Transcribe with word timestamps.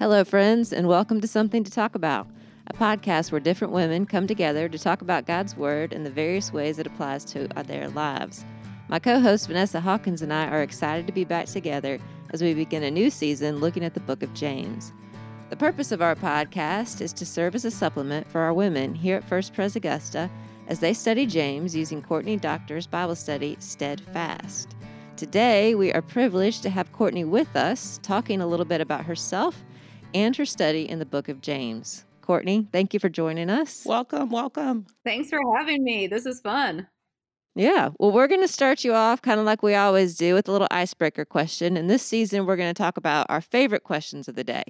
Hello, 0.00 0.24
friends, 0.24 0.72
and 0.72 0.88
welcome 0.88 1.20
to 1.20 1.28
Something 1.28 1.62
to 1.62 1.70
Talk 1.70 1.94
About, 1.94 2.26
a 2.66 2.74
podcast 2.74 3.30
where 3.30 3.40
different 3.40 3.72
women 3.72 4.06
come 4.06 4.26
together 4.26 4.68
to 4.68 4.76
talk 4.76 5.02
about 5.02 5.24
God's 5.24 5.56
Word 5.56 5.92
and 5.92 6.04
the 6.04 6.10
various 6.10 6.52
ways 6.52 6.80
it 6.80 6.86
applies 6.88 7.24
to 7.26 7.46
their 7.68 7.88
lives. 7.90 8.44
My 8.88 8.98
co 8.98 9.20
host 9.20 9.46
Vanessa 9.46 9.80
Hawkins 9.80 10.20
and 10.20 10.32
I 10.32 10.48
are 10.48 10.62
excited 10.62 11.06
to 11.06 11.12
be 11.12 11.22
back 11.24 11.46
together 11.46 12.00
as 12.30 12.42
we 12.42 12.54
begin 12.54 12.82
a 12.82 12.90
new 12.90 13.08
season 13.08 13.60
looking 13.60 13.84
at 13.84 13.94
the 13.94 14.00
book 14.00 14.24
of 14.24 14.34
James. 14.34 14.92
The 15.48 15.56
purpose 15.56 15.92
of 15.92 16.02
our 16.02 16.16
podcast 16.16 17.00
is 17.00 17.12
to 17.12 17.24
serve 17.24 17.54
as 17.54 17.64
a 17.64 17.70
supplement 17.70 18.28
for 18.28 18.40
our 18.40 18.52
women 18.52 18.96
here 18.96 19.18
at 19.18 19.28
First 19.28 19.54
Pres 19.54 19.76
Augusta 19.76 20.28
as 20.66 20.80
they 20.80 20.92
study 20.92 21.24
James 21.24 21.76
using 21.76 22.02
Courtney 22.02 22.36
Doctor's 22.36 22.88
Bible 22.88 23.14
study 23.14 23.56
Steadfast. 23.60 24.74
Today, 25.16 25.76
we 25.76 25.92
are 25.92 26.02
privileged 26.02 26.64
to 26.64 26.70
have 26.70 26.92
Courtney 26.92 27.22
with 27.22 27.54
us, 27.54 28.00
talking 28.02 28.40
a 28.40 28.46
little 28.48 28.66
bit 28.66 28.80
about 28.80 29.04
herself 29.04 29.62
and 30.14 30.36
her 30.36 30.46
study 30.46 30.88
in 30.88 30.98
the 30.98 31.06
book 31.06 31.28
of 31.28 31.40
James. 31.40 32.04
Courtney, 32.22 32.66
thank 32.72 32.94
you 32.94 33.00
for 33.00 33.10
joining 33.10 33.50
us. 33.50 33.84
Welcome, 33.84 34.30
welcome. 34.30 34.86
Thanks 35.04 35.28
for 35.28 35.40
having 35.56 35.84
me. 35.84 36.06
This 36.06 36.24
is 36.24 36.40
fun. 36.40 36.88
Yeah, 37.56 37.90
well, 37.98 38.10
we're 38.10 38.26
going 38.26 38.40
to 38.40 38.48
start 38.48 38.82
you 38.82 38.94
off 38.94 39.22
kind 39.22 39.38
of 39.38 39.46
like 39.46 39.62
we 39.62 39.74
always 39.74 40.16
do 40.16 40.34
with 40.34 40.48
a 40.48 40.52
little 40.52 40.66
icebreaker 40.70 41.24
question. 41.24 41.76
And 41.76 41.88
this 41.88 42.02
season, 42.02 42.46
we're 42.46 42.56
going 42.56 42.72
to 42.72 42.82
talk 42.82 42.96
about 42.96 43.26
our 43.28 43.40
favorite 43.40 43.84
questions 43.84 44.26
of 44.26 44.34
the 44.34 44.42
day. 44.42 44.64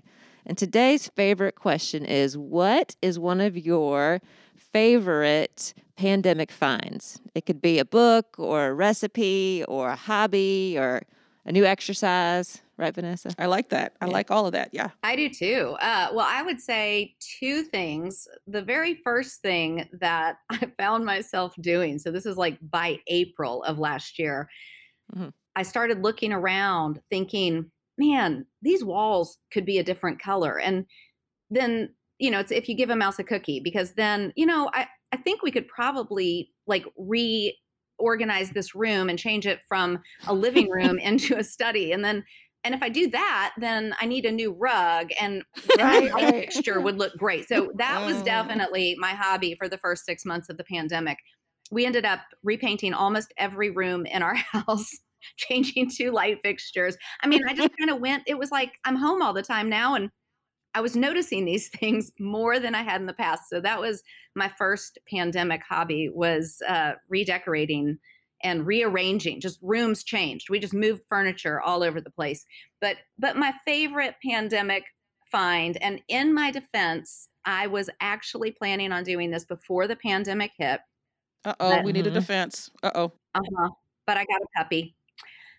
And 0.44 0.58
today's 0.58 1.08
favorite 1.08 1.54
question 1.54 2.04
is 2.04 2.36
What 2.36 2.96
is 3.00 3.18
one 3.18 3.40
of 3.40 3.56
your 3.56 4.20
favorite 4.56 5.72
pandemic 5.96 6.50
finds? 6.50 7.20
It 7.34 7.46
could 7.46 7.62
be 7.62 7.78
a 7.78 7.84
book 7.84 8.34
or 8.36 8.66
a 8.66 8.74
recipe 8.74 9.64
or 9.66 9.90
a 9.90 9.96
hobby 9.96 10.76
or 10.76 11.02
a 11.46 11.52
new 11.52 11.64
exercise 11.64 12.60
right, 12.76 12.94
Vanessa? 12.94 13.30
I 13.38 13.46
like 13.46 13.70
that. 13.70 13.94
I 14.00 14.06
yeah. 14.06 14.12
like 14.12 14.30
all 14.30 14.46
of 14.46 14.52
that. 14.52 14.70
Yeah. 14.72 14.90
I 15.02 15.16
do 15.16 15.28
too. 15.28 15.76
Uh, 15.80 16.08
well, 16.12 16.26
I 16.28 16.42
would 16.42 16.60
say 16.60 17.14
two 17.40 17.62
things. 17.62 18.26
The 18.46 18.62
very 18.62 18.94
first 18.94 19.40
thing 19.40 19.88
that 20.00 20.36
I 20.50 20.70
found 20.78 21.04
myself 21.04 21.54
doing, 21.60 21.98
so 21.98 22.10
this 22.10 22.26
is 22.26 22.36
like 22.36 22.58
by 22.60 22.98
April 23.06 23.62
of 23.64 23.78
last 23.78 24.18
year, 24.18 24.48
mm-hmm. 25.14 25.28
I 25.56 25.62
started 25.62 26.02
looking 26.02 26.32
around 26.32 27.00
thinking, 27.10 27.70
man, 27.96 28.46
these 28.62 28.84
walls 28.84 29.38
could 29.52 29.64
be 29.64 29.78
a 29.78 29.84
different 29.84 30.20
color. 30.20 30.58
And 30.58 30.86
then, 31.50 31.90
you 32.18 32.30
know, 32.30 32.40
it's 32.40 32.50
if 32.50 32.68
you 32.68 32.74
give 32.74 32.90
a 32.90 32.96
mouse 32.96 33.18
a 33.18 33.24
cookie, 33.24 33.60
because 33.60 33.92
then, 33.92 34.32
you 34.36 34.46
know, 34.46 34.70
I, 34.74 34.88
I 35.12 35.16
think 35.16 35.42
we 35.42 35.52
could 35.52 35.68
probably 35.68 36.50
like 36.66 36.84
re 36.98 37.56
organize 37.98 38.50
this 38.50 38.74
room 38.74 39.08
and 39.08 39.18
change 39.18 39.46
it 39.46 39.60
from 39.68 40.00
a 40.26 40.34
living 40.34 40.68
room 40.70 40.98
into 40.98 41.36
a 41.36 41.44
study 41.44 41.92
and 41.92 42.04
then 42.04 42.24
and 42.64 42.74
if 42.74 42.82
I 42.82 42.88
do 42.88 43.08
that, 43.10 43.52
then 43.58 43.94
I 44.00 44.06
need 44.06 44.24
a 44.24 44.32
new 44.32 44.52
rug 44.52 45.10
and 45.20 45.44
right, 45.78 46.10
my 46.10 46.24
right. 46.24 46.34
fixture 46.34 46.80
would 46.80 46.98
look 46.98 47.16
great. 47.16 47.46
So 47.46 47.70
that 47.76 48.04
was 48.04 48.22
definitely 48.22 48.96
my 48.98 49.10
hobby 49.10 49.54
for 49.54 49.68
the 49.68 49.76
first 49.76 50.06
six 50.06 50.24
months 50.24 50.48
of 50.48 50.56
the 50.56 50.64
pandemic. 50.64 51.18
We 51.70 51.84
ended 51.84 52.06
up 52.06 52.20
repainting 52.42 52.94
almost 52.94 53.34
every 53.36 53.70
room 53.70 54.06
in 54.06 54.22
our 54.22 54.34
house, 54.52 54.90
changing 55.36 55.90
two 55.90 56.10
light 56.10 56.38
fixtures. 56.42 56.96
I 57.22 57.26
mean, 57.26 57.42
I 57.46 57.54
just 57.54 57.70
kind 57.78 57.90
of 57.90 58.00
went, 58.00 58.22
it 58.26 58.38
was 58.38 58.50
like 58.50 58.72
I'm 58.84 58.96
home 58.96 59.20
all 59.20 59.34
the 59.34 59.42
time 59.42 59.68
now. 59.68 59.94
And 59.94 60.10
I 60.74 60.80
was 60.80 60.96
noticing 60.96 61.44
these 61.44 61.68
things 61.68 62.12
more 62.18 62.58
than 62.58 62.74
I 62.74 62.82
had 62.82 63.00
in 63.00 63.06
the 63.06 63.12
past. 63.12 63.42
So 63.50 63.60
that 63.60 63.78
was 63.78 64.02
my 64.34 64.50
first 64.56 64.98
pandemic 65.08 65.62
hobby 65.68 66.08
was 66.12 66.60
uh, 66.66 66.92
redecorating 67.08 67.98
and 68.44 68.66
rearranging 68.66 69.40
just 69.40 69.58
rooms 69.62 70.04
changed. 70.04 70.50
We 70.50 70.60
just 70.60 70.74
moved 70.74 71.02
furniture 71.08 71.60
all 71.60 71.82
over 71.82 72.00
the 72.00 72.10
place. 72.10 72.44
But 72.80 72.98
but 73.18 73.36
my 73.36 73.52
favorite 73.64 74.14
pandemic 74.24 74.84
find 75.32 75.76
and 75.82 76.00
in 76.06 76.32
my 76.32 76.52
defense 76.52 77.28
i 77.44 77.66
was 77.66 77.90
actually 78.00 78.52
planning 78.52 78.92
on 78.92 79.02
doing 79.02 79.32
this 79.32 79.44
before 79.44 79.88
the 79.88 79.96
pandemic 79.96 80.52
hit. 80.56 80.80
Uh-oh 81.44 81.82
we 81.82 81.92
need 81.92 82.06
a 82.06 82.10
mm-hmm. 82.10 82.20
defense. 82.20 82.70
Uh-oh. 82.82 83.12
Uh-huh 83.34 83.70
but 84.06 84.16
i 84.16 84.24
got 84.24 84.40
a 84.40 84.46
puppy. 84.56 84.94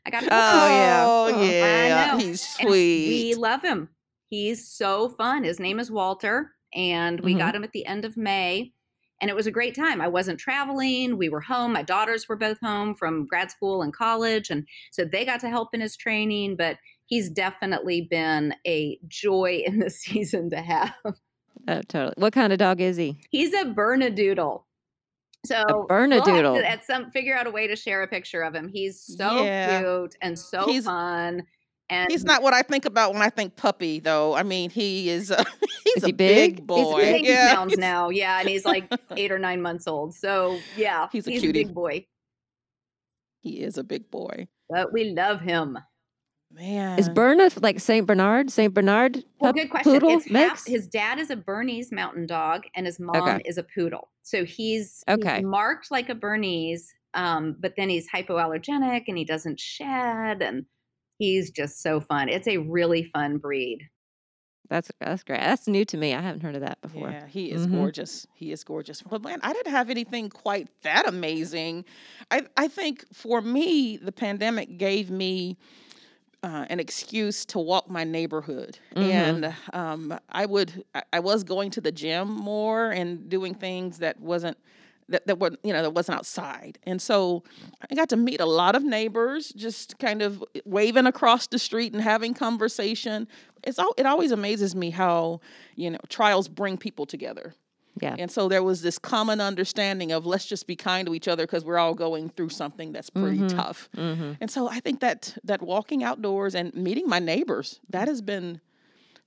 I 0.05 0.11
got 0.11 0.23
a 0.23 0.29
puppy. 0.29 0.35
oh 0.35 0.67
yeah. 0.69 1.05
Oh 1.07 1.41
yeah. 1.41 2.17
He's 2.19 2.47
sweet 2.47 2.61
and 2.61 2.69
we 2.69 3.35
love 3.35 3.63
him. 3.63 3.89
He's 4.29 4.67
so 4.67 5.09
fun. 5.09 5.43
His 5.43 5.59
name 5.59 5.79
is 5.79 5.91
walter 5.91 6.51
and 6.73 7.19
we 7.21 7.31
mm-hmm. 7.31 7.39
got 7.39 7.55
him 7.55 7.63
at 7.63 7.71
the 7.71 7.85
end 7.85 8.05
of 8.05 8.15
may 8.15 8.71
and 9.21 9.29
it 9.29 9.35
was 9.35 9.47
a 9.47 9.51
great 9.51 9.75
time. 9.75 10.01
I 10.01 10.07
wasn't 10.07 10.39
traveling. 10.39 11.17
We 11.17 11.29
were 11.29 11.41
home. 11.41 11.73
My 11.73 11.83
daughters 11.83 12.27
were 12.27 12.35
both 12.35 12.59
home 12.59 12.95
from 12.95 13.25
grad 13.25 13.49
school 13.49 13.81
and 13.81 13.93
college. 13.93 14.49
And 14.49 14.67
so 14.91 15.05
they 15.05 15.25
got 15.25 15.39
to 15.41 15.49
help 15.49 15.73
in 15.73 15.81
his 15.81 15.95
training. 15.95 16.57
But 16.57 16.77
he's 17.05 17.29
definitely 17.29 18.01
been 18.01 18.55
a 18.67 18.99
joy 19.07 19.63
in 19.65 19.79
the 19.79 19.89
season 19.89 20.49
to 20.49 20.57
have. 20.57 20.93
Oh, 21.67 21.81
totally. 21.87 22.13
What 22.17 22.33
kind 22.33 22.51
of 22.51 22.59
dog 22.59 22.81
is 22.81 22.97
he? 22.97 23.17
He's 23.29 23.53
a 23.53 23.65
Bernedoodle. 23.65 24.63
So 25.45 25.61
a 25.61 25.87
Bernedoodle. 25.87 26.53
We'll 26.53 26.65
at 26.65 26.83
some 26.83 27.11
figure 27.11 27.35
out 27.35 27.47
a 27.47 27.51
way 27.51 27.67
to 27.67 27.75
share 27.75 28.03
a 28.03 28.07
picture 28.07 28.41
of 28.41 28.53
him. 28.53 28.67
He's 28.67 29.01
so 29.01 29.43
yeah. 29.43 29.79
cute 29.79 30.15
and 30.21 30.37
so 30.37 30.65
he's, 30.65 30.85
fun. 30.85 31.43
And 31.89 32.11
he's 32.11 32.23
not 32.23 32.41
what 32.41 32.53
I 32.53 32.63
think 32.63 32.85
about 32.85 33.13
when 33.13 33.21
I 33.21 33.29
think 33.29 33.55
puppy, 33.55 33.99
though. 33.99 34.35
I 34.35 34.43
mean, 34.43 34.69
he 34.69 35.09
is 35.09 35.31
uh, 35.31 35.43
he's 35.83 35.97
is 35.97 36.03
a 36.03 36.07
he 36.07 36.11
big? 36.13 36.55
big 36.55 36.67
boy. 36.67 37.03
He's 37.03 37.13
big 37.13 37.25
yeah. 37.25 37.55
pounds 37.55 37.77
now, 37.77 38.09
yeah, 38.09 38.39
and 38.39 38.49
he's 38.49 38.65
like 38.65 38.91
eight 39.15 39.31
or 39.31 39.39
nine 39.39 39.61
months 39.61 39.87
old. 39.87 40.15
So 40.15 40.59
yeah, 40.75 41.07
he's 41.11 41.27
a 41.27 41.31
he's 41.31 41.41
cutie. 41.41 41.61
a 41.61 41.65
big 41.65 41.75
boy. 41.75 42.05
He 43.41 43.61
is 43.61 43.77
a 43.77 43.83
big 43.83 44.09
boy, 44.09 44.47
but 44.69 44.91
we 44.91 45.11
love 45.11 45.41
him. 45.41 45.77
Man, 46.51 46.97
is 46.97 47.09
Berna 47.09 47.49
like 47.61 47.79
Saint 47.79 48.07
Bernard? 48.07 48.49
Saint 48.49 48.73
Bernard? 48.73 49.23
Well, 49.39 49.53
good 49.53 49.69
question. 49.69 49.99
It's 50.03 50.31
half, 50.31 50.65
his 50.65 50.87
dad 50.87 51.19
is 51.19 51.29
a 51.29 51.35
Bernese 51.35 51.93
Mountain 51.93 52.27
Dog, 52.27 52.63
and 52.75 52.85
his 52.85 52.99
mom 52.99 53.17
okay. 53.17 53.41
is 53.45 53.57
a 53.57 53.63
poodle. 53.63 54.09
So 54.21 54.45
he's, 54.45 55.03
okay. 55.09 55.37
He's 55.37 55.45
marked 55.45 55.91
like 55.91 56.09
a 56.09 56.15
Bernese, 56.15 56.93
um, 57.13 57.57
but 57.59 57.73
then 57.75 57.89
he's 57.89 58.09
hypoallergenic 58.09 59.03
and 59.07 59.17
he 59.17 59.25
doesn't 59.25 59.59
shed 59.59 60.41
and 60.41 60.65
he's 61.17 61.51
just 61.51 61.81
so 61.81 61.99
fun. 61.99 62.29
It's 62.29 62.47
a 62.47 62.57
really 62.57 63.03
fun 63.03 63.37
breed. 63.37 63.89
That's 64.69 64.91
that's 64.99 65.23
great. 65.23 65.41
That's 65.41 65.67
new 65.67 65.85
to 65.85 65.97
me. 65.97 66.13
I 66.13 66.21
haven't 66.21 66.41
heard 66.41 66.55
of 66.55 66.61
that 66.61 66.81
before. 66.81 67.11
Yeah, 67.11 67.27
he 67.27 67.51
is 67.51 67.67
mm-hmm. 67.67 67.77
gorgeous. 67.77 68.25
He 68.33 68.51
is 68.51 68.63
gorgeous. 68.63 69.01
But 69.01 69.21
man, 69.21 69.39
I 69.43 69.53
didn't 69.53 69.71
have 69.71 69.89
anything 69.89 70.29
quite 70.29 70.69
that 70.81 71.07
amazing. 71.07 71.85
I 72.31 72.43
I 72.57 72.67
think 72.67 73.05
for 73.13 73.41
me, 73.41 73.97
the 73.97 74.11
pandemic 74.11 74.77
gave 74.77 75.11
me 75.11 75.57
uh, 76.41 76.65
an 76.69 76.79
excuse 76.79 77.45
to 77.45 77.59
walk 77.59 77.89
my 77.89 78.03
neighborhood, 78.03 78.79
mm-hmm. 78.95 79.09
and 79.09 79.55
um, 79.73 80.19
I 80.29 80.45
would 80.45 80.83
I, 80.95 81.03
I 81.13 81.19
was 81.19 81.43
going 81.43 81.69
to 81.71 81.81
the 81.81 81.91
gym 81.91 82.29
more 82.29 82.89
and 82.89 83.29
doing 83.29 83.53
things 83.53 83.99
that 83.99 84.19
wasn't 84.19 84.57
that, 85.09 85.27
that 85.27 85.39
were 85.39 85.51
you 85.63 85.73
know 85.73 85.81
that 85.81 85.91
wasn't 85.91 86.17
outside. 86.17 86.79
And 86.83 87.01
so 87.01 87.43
i 87.89 87.95
got 87.95 88.09
to 88.09 88.17
meet 88.17 88.39
a 88.39 88.45
lot 88.45 88.75
of 88.75 88.83
neighbors 88.83 89.49
just 89.53 89.99
kind 89.99 90.21
of 90.21 90.43
waving 90.65 91.05
across 91.05 91.47
the 91.47 91.59
street 91.59 91.93
and 91.93 92.01
having 92.01 92.33
conversation. 92.33 93.27
It's 93.63 93.79
all 93.79 93.93
it 93.97 94.05
always 94.05 94.31
amazes 94.31 94.75
me 94.75 94.89
how 94.89 95.41
you 95.75 95.91
know 95.91 95.99
trials 96.09 96.47
bring 96.47 96.77
people 96.77 97.05
together. 97.05 97.53
Yeah. 98.01 98.15
And 98.19 98.29
so 98.29 98.49
there 98.49 98.61
was 98.61 98.81
this 98.81 98.97
common 98.97 99.39
understanding 99.39 100.11
of 100.11 100.25
let's 100.25 100.45
just 100.45 100.67
be 100.67 100.75
kind 100.75 101.07
to 101.07 101.15
each 101.15 101.29
other 101.29 101.45
because 101.45 101.63
we're 101.63 101.77
all 101.77 101.93
going 101.93 102.29
through 102.29 102.49
something 102.49 102.91
that's 102.91 103.09
pretty 103.09 103.37
mm-hmm. 103.37 103.57
tough. 103.57 103.89
Mm-hmm. 103.95 104.33
and 104.41 104.51
so 104.51 104.67
i 104.67 104.79
think 104.79 104.99
that 104.99 105.37
that 105.43 105.61
walking 105.61 106.03
outdoors 106.03 106.55
and 106.55 106.73
meeting 106.73 107.07
my 107.07 107.19
neighbors 107.19 107.79
that 107.89 108.07
has 108.07 108.21
been 108.21 108.59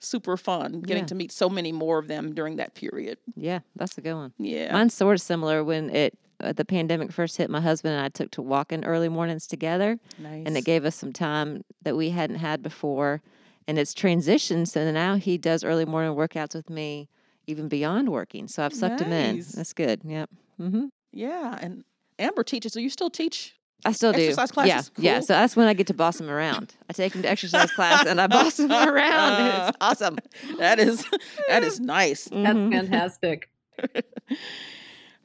super 0.01 0.37
fun 0.37 0.81
getting 0.81 1.05
yeah. 1.05 1.09
to 1.09 1.15
meet 1.15 1.33
so 1.33 1.49
many 1.49 1.73
more 1.73 1.99
of 1.99 2.09
them 2.09 2.35
during 2.35 2.57
that 2.57 2.75
period. 2.75 3.19
Yeah, 3.37 3.61
that's 3.77 3.99
a 3.99 4.01
good 4.01 4.15
one. 4.15 4.33
Yeah. 4.39 4.73
Mine's 4.73 4.95
sort 4.95 5.15
of 5.15 5.21
similar 5.21 5.65
when 5.65 5.91
it 5.91 6.19
uh, 6.41 6.53
the 6.53 6.65
pandemic 6.65 7.11
first 7.11 7.37
hit 7.37 7.51
my 7.51 7.61
husband 7.61 7.95
and 7.95 8.05
I 8.05 8.09
took 8.09 8.31
to 8.33 8.43
walking 8.43 8.85
early 8.85 9.09
mornings 9.09 9.47
together. 9.47 9.99
Nice. 10.19 10.45
And 10.47 10.57
it 10.57 10.65
gave 10.65 10.85
us 10.85 10.95
some 10.95 11.13
time 11.13 11.65
that 11.83 11.97
we 11.97 12.11
hadn't 12.11 12.37
had 12.37 12.63
before. 12.63 13.23
And 13.67 13.79
it's 13.79 13.93
transitioned 13.93 14.69
so 14.69 14.91
now 14.91 15.17
he 15.17 15.37
does 15.37 15.65
early 15.65 15.85
morning 15.85 16.15
workouts 16.15 16.55
with 16.55 16.71
me 16.71 17.09
even 17.47 17.69
beyond 17.69 18.11
working. 18.11 18.47
So 18.47 18.65
I've 18.65 18.75
sucked 18.75 19.01
nice. 19.01 19.09
him 19.09 19.13
in. 19.13 19.45
That's 19.55 19.73
good. 19.73 20.01
Yep. 20.05 20.31
Mm-hmm. 20.61 20.87
Yeah, 21.13 21.59
and 21.61 21.85
Amber 22.19 22.45
teaches. 22.45 22.73
So 22.73 22.81
you 22.81 22.91
still 22.91 23.11
teach 23.11 23.58
I 23.85 23.93
still 23.93 24.13
do. 24.13 24.23
Exercise 24.23 24.51
classes. 24.51 24.69
Yeah, 24.69 24.83
cool. 24.95 25.05
yeah. 25.05 25.21
So 25.21 25.33
that's 25.35 25.57
when 25.57 25.69
I 25.69 25.75
get 25.75 25.87
to 25.89 25.95
boss 25.95 26.21
him 26.21 26.29
around. 26.29 26.75
I 26.91 26.93
take 26.93 27.15
him 27.15 27.23
to 27.23 27.31
exercise 27.31 27.71
class 27.71 28.07
and 28.07 28.21
I 28.21 28.27
boss 28.27 28.59
him 28.59 28.73
around. 28.73 29.69
it's 29.69 29.77
awesome. 29.81 30.19
That 30.59 30.81
is 30.81 31.07
that 31.49 31.63
is 31.63 31.79
nice. 31.79 32.25
That's 32.25 32.35
mm-hmm. 32.35 32.73
fantastic. 32.73 33.51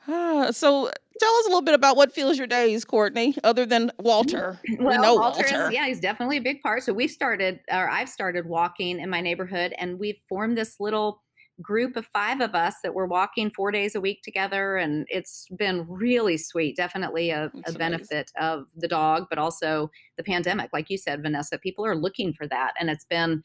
uh, 0.07 0.51
so 0.51 0.91
tell 1.19 1.35
us 1.35 1.45
a 1.45 1.49
little 1.49 1.63
bit 1.63 1.73
about 1.73 1.97
what 1.97 2.13
fills 2.13 2.37
your 2.37 2.47
days, 2.47 2.85
Courtney, 2.85 3.35
other 3.43 3.65
than 3.65 3.91
Walter. 3.99 4.59
Well, 4.77 4.89
we 4.89 4.97
know 4.97 5.15
Walter, 5.15 5.43
Walter. 5.49 5.67
Is, 5.67 5.73
yeah, 5.73 5.87
he's 5.87 5.99
definitely 5.99 6.37
a 6.37 6.41
big 6.41 6.61
part. 6.61 6.83
So 6.83 6.93
we've 6.93 7.11
started, 7.11 7.59
or 7.71 7.89
I've 7.89 8.09
started 8.09 8.45
walking 8.45 8.99
in 8.99 9.09
my 9.09 9.21
neighborhood, 9.21 9.73
and 9.79 9.97
we've 9.97 10.19
formed 10.29 10.57
this 10.57 10.79
little 10.79 11.22
group 11.61 11.95
of 11.95 12.05
five 12.07 12.41
of 12.41 12.55
us 12.55 12.75
that 12.83 12.93
we're 12.93 13.05
walking 13.05 13.51
four 13.51 13.71
days 13.71 13.95
a 13.95 14.01
week 14.01 14.21
together. 14.23 14.75
And 14.75 15.05
it's 15.09 15.47
been 15.57 15.85
really 15.87 16.37
sweet. 16.37 16.75
Definitely 16.75 17.29
a, 17.29 17.51
a 17.65 17.73
benefit 17.73 18.31
of 18.39 18.65
the 18.75 18.87
dog, 18.87 19.27
but 19.29 19.37
also 19.37 19.91
the 20.17 20.23
pandemic. 20.23 20.71
Like 20.73 20.89
you 20.89 20.97
said, 20.97 21.21
Vanessa, 21.21 21.57
people 21.59 21.85
are 21.85 21.95
looking 21.95 22.33
for 22.33 22.47
that. 22.47 22.73
And 22.79 22.89
it's 22.89 23.05
been, 23.05 23.43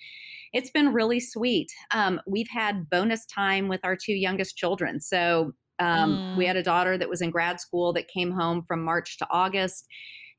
it's 0.53 0.71
been 0.71 0.93
really 0.93 1.21
sweet. 1.21 1.71
Um, 1.93 2.21
we've 2.27 2.49
had 2.51 2.89
bonus 2.89 3.27
time 3.27 3.69
with 3.69 3.81
our 3.85 3.97
two 3.97 4.15
youngest 4.15 4.57
children. 4.57 5.01
So 5.01 5.53
um, 5.79 6.11
mm. 6.11 6.37
we 6.37 6.47
had 6.47 6.57
a 6.57 6.63
daughter 6.63 6.97
that 6.97 7.11
was 7.11 7.21
in 7.21 7.31
grad 7.31 7.61
school 7.61 7.93
that 7.93 8.09
came 8.09 8.33
home 8.33 8.65
from 8.67 8.83
March 8.83 9.19
to 9.19 9.27
August. 9.31 9.87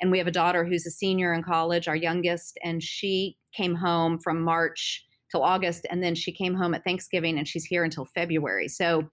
And 0.01 0.11
we 0.11 0.17
have 0.17 0.27
a 0.27 0.31
daughter 0.31 0.65
who's 0.65 0.87
a 0.87 0.91
senior 0.91 1.33
in 1.33 1.43
college, 1.43 1.87
our 1.87 1.95
youngest, 1.95 2.57
and 2.63 2.81
she 2.81 3.37
came 3.53 3.75
home 3.75 4.17
from 4.19 4.41
March 4.41 5.05
till 5.31 5.43
August. 5.43 5.85
And 5.89 6.03
then 6.03 6.15
she 6.15 6.31
came 6.31 6.55
home 6.55 6.73
at 6.73 6.83
Thanksgiving 6.83 7.37
and 7.37 7.47
she's 7.47 7.65
here 7.65 7.83
until 7.83 8.05
February. 8.05 8.67
So 8.67 9.09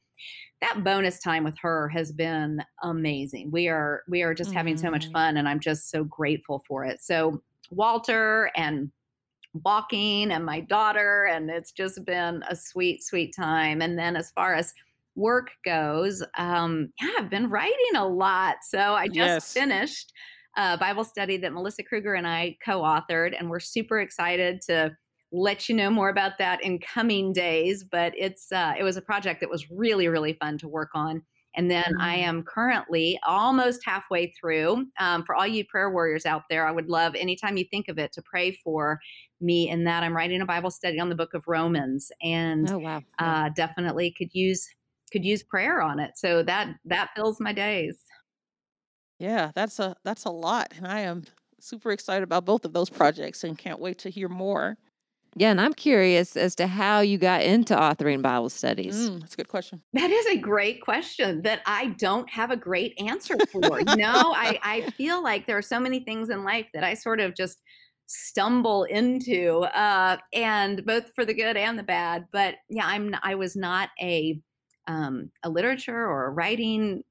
that 0.61 0.83
bonus 0.85 1.19
time 1.21 1.45
with 1.45 1.57
her 1.61 1.89
has 1.91 2.13
been 2.13 2.63
amazing. 2.83 3.51
We 3.53 3.69
are 3.69 4.03
we 4.09 4.23
are 4.23 4.35
just 4.35 4.51
mm-hmm. 4.51 4.57
having 4.57 4.77
so 4.77 4.91
much 4.91 5.09
mm. 5.09 5.13
fun 5.13 5.37
and 5.37 5.49
I'm 5.49 5.61
just 5.61 5.91
so 5.91 6.05
grateful 6.05 6.63
for 6.67 6.85
it. 6.85 7.01
So 7.03 7.43
Walter 7.71 8.51
and 8.57 8.91
walking 9.65 10.31
and 10.31 10.45
my 10.45 10.61
daughter 10.61 11.29
and 11.31 11.51
it's 11.51 11.73
just 11.73 12.05
been 12.05 12.43
a 12.49 12.57
sweet 12.57 13.03
sweet 13.03 13.35
time 13.35 13.81
and 13.81 13.99
then 13.99 14.17
as 14.17 14.31
far 14.33 14.55
as 14.55 14.75
work 15.15 15.51
goes 15.65 16.23
um 16.37 16.93
yeah 17.01 17.09
i've 17.19 17.31
been 17.31 17.49
writing 17.49 17.97
a 17.97 18.07
lot 18.07 18.57
so 18.63 18.79
i 18.95 19.07
just 19.07 19.17
yes. 19.17 19.53
finished 19.53 20.13
a 20.59 20.77
bible 20.77 21.05
study 21.05 21.39
that 21.39 21.55
melissa 21.55 21.83
kruger 21.83 22.13
and 22.15 22.27
i 22.27 22.55
co-authored 22.63 23.35
and 23.39 23.49
we're 23.49 23.61
super 23.61 24.01
excited 24.01 24.61
to 24.61 24.91
let 25.33 25.69
you 25.69 25.75
know 25.75 25.91
more 25.91 26.09
about 26.09 26.39
that 26.39 26.63
in 26.63 26.79
coming 26.79 27.33
days. 27.33 27.85
But 27.85 28.13
it's 28.17 28.53
uh, 28.53 28.75
it 28.79 28.83
was 28.83 28.97
a 28.97 29.03
project 29.03 29.41
that 29.41 29.51
was 29.51 29.71
really 29.71 30.09
really 30.09 30.35
fun 30.35 30.59
to 30.59 30.69
work 30.69 30.91
on. 30.95 31.23
And 31.57 31.71
then 31.71 31.85
mm-hmm. 31.85 32.03
I 32.03 32.17
am 32.17 32.43
currently 32.43 33.19
almost 33.27 33.81
halfway 33.85 34.31
through. 34.39 34.87
Um, 35.01 35.25
for 35.25 35.35
all 35.35 35.47
you 35.47 35.65
prayer 35.65 35.91
warriors 35.91 36.27
out 36.27 36.43
there, 36.51 36.67
I 36.67 36.71
would 36.71 36.91
love 36.91 37.15
anytime 37.15 37.57
you 37.57 37.65
think 37.71 37.89
of 37.89 37.99
it 37.99 38.13
to 38.13 38.23
pray 38.23 38.53
for 38.53 39.01
me 39.41 39.71
in 39.71 39.85
that 39.85 40.03
I'm 40.03 40.15
writing 40.15 40.43
a 40.43 40.47
Bible 40.47 40.71
study 40.71 41.01
on 41.01 41.09
the 41.09 41.15
book 41.15 41.35
of 41.35 41.45
Romans, 41.47 42.13
and 42.23 42.71
oh, 42.71 42.79
wow. 42.79 43.03
uh, 43.19 43.49
definitely 43.57 44.15
could 44.17 44.35
use 44.35 44.69
could 45.11 45.25
use 45.25 45.43
prayer 45.43 45.81
on 45.81 45.99
it. 45.99 46.13
So 46.17 46.43
that 46.43 46.75
that 46.85 47.11
fills 47.17 47.41
my 47.41 47.53
days. 47.53 47.99
Yeah, 49.19 49.51
that's 49.55 49.79
a 49.79 49.97
that's 50.05 50.27
a 50.27 50.31
lot, 50.31 50.73
and 50.77 50.87
I 50.87 51.01
am 51.01 51.25
super 51.59 51.91
excited 51.91 52.23
about 52.23 52.45
both 52.45 52.65
of 52.65 52.75
those 52.75 52.91
projects 52.91 53.45
and 53.45 53.57
can't 53.57 53.81
wait 53.81 53.99
to 54.01 54.11
hear 54.11 54.29
more. 54.29 54.77
Yeah, 55.39 55.51
and 55.51 55.61
I'm 55.61 55.75
curious 55.75 56.35
as 56.35 56.55
to 56.57 56.67
how 56.67 57.01
you 57.01 57.19
got 57.19 57.43
into 57.43 57.77
authoring 57.77 58.23
Bible 58.23 58.49
studies. 58.49 58.97
Mm, 58.97 59.21
that's 59.21 59.35
a 59.35 59.37
good 59.37 59.49
question. 59.49 59.83
That 59.93 60.11
is 60.11 60.27
a 60.29 60.39
great 60.39 60.81
question 60.81 61.43
that 61.43 61.61
I 61.67 61.89
don't 61.99 62.29
have 62.31 62.51
a 62.51 62.57
great 62.57 62.99
answer 62.99 63.37
for. 63.53 63.81
you 63.81 63.97
know, 63.97 64.33
I, 64.35 64.59
I 64.63 64.91
feel 64.93 65.23
like 65.23 65.47
there 65.47 65.59
are 65.59 65.63
so 65.63 65.79
many 65.79 66.01
things 66.01 66.31
in 66.31 66.43
life 66.43 66.67
that 66.73 66.85
I 66.85 66.95
sort 66.95 67.21
of 67.21 67.37
just 67.37 67.59
stumble 68.07 68.85
into, 68.85 69.61
uh, 69.75 70.17
and 70.33 70.85
both 70.87 71.13
for 71.15 71.27
the 71.27 71.35
good 71.35 71.59
and 71.59 71.79
the 71.79 71.83
bad. 71.83 72.27
But 72.33 72.55
yeah, 72.71 72.87
I'm 72.87 73.15
I 73.23 73.35
was 73.35 73.57
not 73.57 73.91
a 74.01 74.41
um, 74.89 75.31
a 75.43 75.51
literature 75.51 76.07
or 76.07 76.27
a 76.27 76.31
writing 76.31 77.03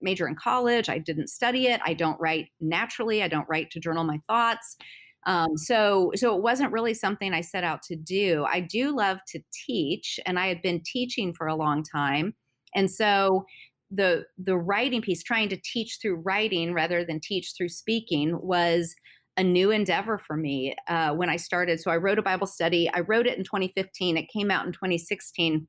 major 0.00 0.28
in 0.28 0.36
college. 0.36 0.88
I 0.88 0.98
didn't 0.98 1.28
study 1.28 1.66
it. 1.66 1.80
I 1.84 1.94
don't 1.94 2.20
write 2.20 2.50
naturally. 2.60 3.22
I 3.22 3.28
don't 3.28 3.48
write 3.48 3.70
to 3.72 3.80
journal 3.80 4.04
my 4.04 4.20
thoughts. 4.28 4.76
Um, 5.26 5.56
so, 5.56 6.12
so 6.16 6.36
it 6.36 6.42
wasn't 6.42 6.72
really 6.72 6.94
something 6.94 7.32
I 7.32 7.40
set 7.40 7.64
out 7.64 7.82
to 7.84 7.96
do. 7.96 8.44
I 8.50 8.60
do 8.60 8.94
love 8.94 9.18
to 9.28 9.40
teach, 9.66 10.20
and 10.26 10.38
I 10.38 10.48
had 10.48 10.62
been 10.62 10.82
teaching 10.84 11.32
for 11.34 11.46
a 11.46 11.54
long 11.54 11.82
time, 11.82 12.34
and 12.74 12.90
so 12.90 13.44
the 13.90 14.24
the 14.38 14.56
writing 14.56 15.02
piece, 15.02 15.22
trying 15.22 15.48
to 15.50 15.56
teach 15.56 15.98
through 16.00 16.16
writing 16.16 16.74
rather 16.74 17.04
than 17.04 17.20
teach 17.20 17.52
through 17.56 17.68
speaking, 17.68 18.38
was 18.42 18.94
a 19.36 19.42
new 19.42 19.70
endeavor 19.70 20.18
for 20.18 20.36
me 20.36 20.74
uh, 20.88 21.12
when 21.12 21.28
I 21.28 21.36
started. 21.36 21.80
So 21.80 21.90
I 21.90 21.96
wrote 21.96 22.18
a 22.18 22.22
Bible 22.22 22.46
study. 22.46 22.88
I 22.92 23.00
wrote 23.00 23.26
it 23.26 23.36
in 23.36 23.44
2015. 23.44 24.16
It 24.16 24.28
came 24.32 24.50
out 24.50 24.66
in 24.66 24.72
2016 24.72 25.66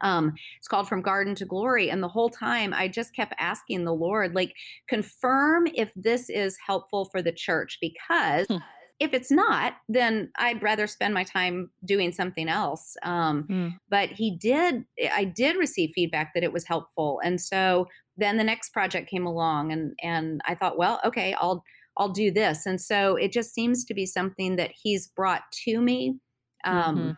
um 0.00 0.34
it's 0.58 0.68
called 0.68 0.88
from 0.88 1.00
garden 1.00 1.34
to 1.34 1.44
glory 1.44 1.90
and 1.90 2.02
the 2.02 2.08
whole 2.08 2.28
time 2.28 2.74
i 2.74 2.88
just 2.88 3.14
kept 3.14 3.34
asking 3.38 3.84
the 3.84 3.94
lord 3.94 4.34
like 4.34 4.54
confirm 4.88 5.66
if 5.74 5.92
this 5.94 6.28
is 6.28 6.56
helpful 6.66 7.04
for 7.06 7.22
the 7.22 7.32
church 7.32 7.78
because 7.80 8.46
hmm. 8.48 8.56
if 8.98 9.12
it's 9.12 9.30
not 9.30 9.74
then 9.88 10.30
i'd 10.38 10.62
rather 10.62 10.86
spend 10.86 11.14
my 11.14 11.24
time 11.24 11.70
doing 11.84 12.12
something 12.12 12.48
else 12.48 12.96
um 13.04 13.44
hmm. 13.44 13.68
but 13.88 14.10
he 14.10 14.36
did 14.36 14.84
i 15.12 15.24
did 15.24 15.56
receive 15.56 15.90
feedback 15.94 16.32
that 16.34 16.42
it 16.42 16.52
was 16.52 16.66
helpful 16.66 17.20
and 17.24 17.40
so 17.40 17.86
then 18.16 18.36
the 18.36 18.44
next 18.44 18.70
project 18.70 19.08
came 19.08 19.26
along 19.26 19.72
and 19.72 19.92
and 20.02 20.40
i 20.46 20.54
thought 20.54 20.78
well 20.78 21.00
okay 21.04 21.34
i'll 21.40 21.62
i'll 21.96 22.08
do 22.08 22.30
this 22.30 22.66
and 22.66 22.80
so 22.80 23.14
it 23.14 23.32
just 23.32 23.54
seems 23.54 23.84
to 23.84 23.94
be 23.94 24.04
something 24.04 24.56
that 24.56 24.72
he's 24.82 25.06
brought 25.06 25.42
to 25.52 25.80
me 25.80 26.18
um 26.64 26.96
mm-hmm. 26.96 27.10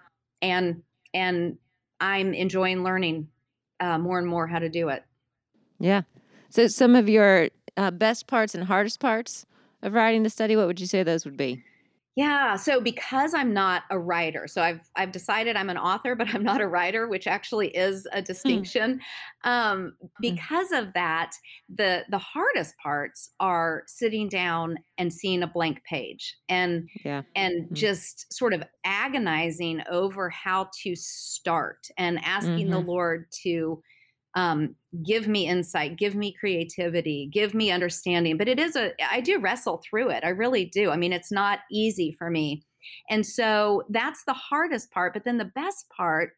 and 0.43 0.82
and 1.14 1.56
I'm 2.00 2.35
enjoying 2.35 2.85
learning 2.85 3.29
uh, 3.81 3.99
more 3.99 4.19
and 4.19 4.27
more 4.27 4.47
how 4.47 4.59
to 4.59 4.69
do 4.69 4.89
it. 4.89 5.05
Yeah. 5.79 6.03
So, 6.50 6.67
some 6.67 6.95
of 6.95 7.09
your 7.09 7.49
uh, 7.77 7.91
best 7.91 8.27
parts 8.27 8.55
and 8.55 8.65
hardest 8.65 9.00
parts 9.00 9.47
of 9.83 9.93
writing 9.93 10.23
the 10.23 10.31
study, 10.31 10.56
what 10.56 10.67
would 10.67 10.81
you 10.81 10.87
say 10.87 11.03
those 11.03 11.25
would 11.25 11.37
be? 11.37 11.62
Yeah, 12.19 12.56
so 12.56 12.81
because 12.81 13.32
I'm 13.32 13.55
not 13.55 13.85
a 13.91 13.99
writer, 13.99 14.49
so 14.49 14.61
I've 14.61 14.81
I've 14.97 15.12
decided 15.12 15.55
I'm 15.55 15.70
an 15.70 15.79
author, 15.79 16.17
but 16.17 16.35
I'm 16.35 16.43
not 16.43 16.61
a 16.61 16.67
writer, 16.67 17.06
which 17.06 17.29
actually 17.29 17.69
is 17.69 18.09
a 18.12 18.19
hmm. 18.19 18.25
distinction. 18.25 19.00
um, 19.44 19.93
hmm. 20.00 20.06
because 20.20 20.73
of 20.73 20.93
that, 20.94 21.31
the 21.73 22.05
the 22.11 22.19
hardest 22.19 22.76
parts 22.82 23.31
are 23.38 23.85
sitting 23.87 24.29
down 24.29 24.79
and 24.99 25.12
seeing 25.12 25.44
a 25.44 25.47
blank 25.47 25.85
page, 25.85 26.37
and 26.49 26.88
yeah. 27.05 27.23
and 27.37 27.67
mm-hmm. 27.67 27.75
just 27.75 28.32
sort 28.32 28.53
of 28.53 28.64
agonizing 28.85 29.85
over 29.88 30.29
how 30.29 30.71
to 30.82 30.97
start 30.97 31.87
and 31.99 32.19
asking 32.25 32.67
mm-hmm. 32.67 32.71
the 32.73 32.81
Lord 32.81 33.26
to 33.44 33.81
um, 34.38 34.76
give 35.05 35.26
me 35.26 35.49
insight, 35.49 35.99
give 35.99 36.14
me 36.14 36.32
creativity, 36.32 37.29
give 37.32 37.55
me 37.55 37.73
understanding. 37.73 38.38
But 38.38 38.46
it 38.46 38.61
is 38.61 38.76
a, 38.76 38.93
I 39.11 39.20
do 39.20 39.40
wrestle 39.40 39.82
through 39.82 40.11
it. 40.11 40.23
I 40.23 40.29
really 40.29 40.64
do. 40.64 40.90
I 40.90 40.96
mean, 40.96 41.12
it's 41.12 41.32
not 41.32 41.58
easy 41.73 42.14
for 42.17 42.31
me. 42.31 42.62
And 43.11 43.26
so 43.26 43.82
that's 43.90 44.23
the 44.25 44.35
hardest 44.35 44.93
part. 44.93 45.12
But 45.12 45.25
then 45.25 45.38
the 45.38 45.50
best 45.56 45.87
part 45.88 46.35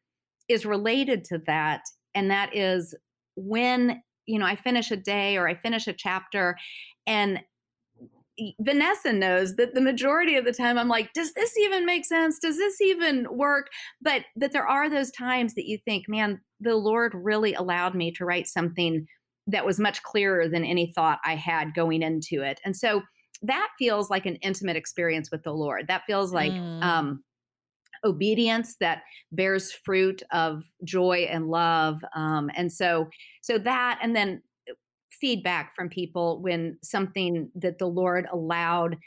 is 0.48 0.64
related 0.64 1.24
to 1.24 1.42
that. 1.46 1.82
And 2.14 2.30
that 2.30 2.56
is 2.56 2.94
when, 3.36 4.02
you 4.24 4.38
know, 4.38 4.46
I 4.46 4.56
finish 4.56 4.90
a 4.90 4.96
day 4.96 5.36
or 5.36 5.46
I 5.46 5.54
finish 5.54 5.86
a 5.86 5.92
chapter 5.92 6.56
and 7.06 7.40
Vanessa 8.62 9.12
knows 9.12 9.56
that 9.56 9.74
the 9.74 9.82
majority 9.82 10.36
of 10.36 10.46
the 10.46 10.52
time 10.52 10.78
I'm 10.78 10.88
like, 10.88 11.12
does 11.12 11.34
this 11.34 11.58
even 11.58 11.84
make 11.84 12.06
sense? 12.06 12.38
Does 12.38 12.56
this 12.56 12.80
even 12.80 13.26
work? 13.30 13.66
But 14.00 14.22
that 14.36 14.52
there 14.52 14.66
are 14.66 14.88
those 14.88 15.10
times 15.10 15.52
that 15.54 15.66
you 15.66 15.76
think, 15.84 16.06
man, 16.08 16.40
the 16.60 16.76
Lord 16.76 17.14
really 17.14 17.54
allowed 17.54 17.94
me 17.94 18.10
to 18.12 18.24
write 18.24 18.46
something 18.46 19.06
that 19.46 19.66
was 19.66 19.80
much 19.80 20.02
clearer 20.02 20.48
than 20.48 20.64
any 20.64 20.92
thought 20.92 21.18
I 21.24 21.34
had 21.34 21.74
going 21.74 22.02
into 22.02 22.42
it. 22.42 22.60
And 22.64 22.76
so 22.76 23.02
that 23.42 23.68
feels 23.78 24.10
like 24.10 24.26
an 24.26 24.36
intimate 24.36 24.76
experience 24.76 25.30
with 25.30 25.42
the 25.42 25.52
Lord. 25.52 25.88
That 25.88 26.04
feels 26.06 26.32
like 26.32 26.52
mm. 26.52 26.82
um, 26.82 27.24
obedience 28.04 28.76
that 28.80 29.02
bears 29.32 29.72
fruit 29.72 30.22
of 30.30 30.64
joy 30.84 31.26
and 31.30 31.48
love. 31.48 32.04
Um, 32.14 32.50
and 32.54 32.70
so, 32.70 33.08
so 33.40 33.58
that, 33.58 33.98
and 34.02 34.14
then 34.14 34.42
feedback 35.10 35.74
from 35.74 35.88
people 35.88 36.40
when 36.40 36.78
something 36.82 37.50
that 37.54 37.78
the 37.78 37.86
Lord 37.86 38.26
allowed 38.32 38.98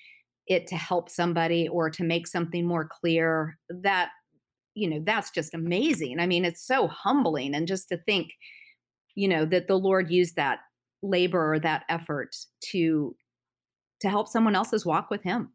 it 0.48 0.68
to 0.68 0.76
help 0.76 1.10
somebody 1.10 1.68
or 1.68 1.90
to 1.90 2.04
make 2.04 2.28
something 2.28 2.66
more 2.66 2.88
clear 2.88 3.58
that 3.70 4.10
you 4.76 4.90
know 4.90 5.02
that's 5.06 5.32
just 5.32 5.54
amazing 5.54 6.20
i 6.20 6.26
mean 6.26 6.46
it's 6.46 6.66
so 6.66 6.88
humbling 6.88 7.54
and 7.56 7.68
just 7.68 7.90
to 7.90 7.98
think 7.98 8.32
you 9.16 9.28
know 9.28 9.46
that 9.46 9.68
the 9.68 9.78
lord 9.78 10.10
used 10.10 10.36
that 10.36 10.60
labor 11.02 11.54
or 11.54 11.60
that 11.60 11.84
effort 11.90 12.36
to 12.60 13.16
to 14.00 14.10
help 14.10 14.28
someone 14.28 14.56
else's 14.56 14.86
walk 14.86 15.10
with 15.10 15.24
him 15.24 15.52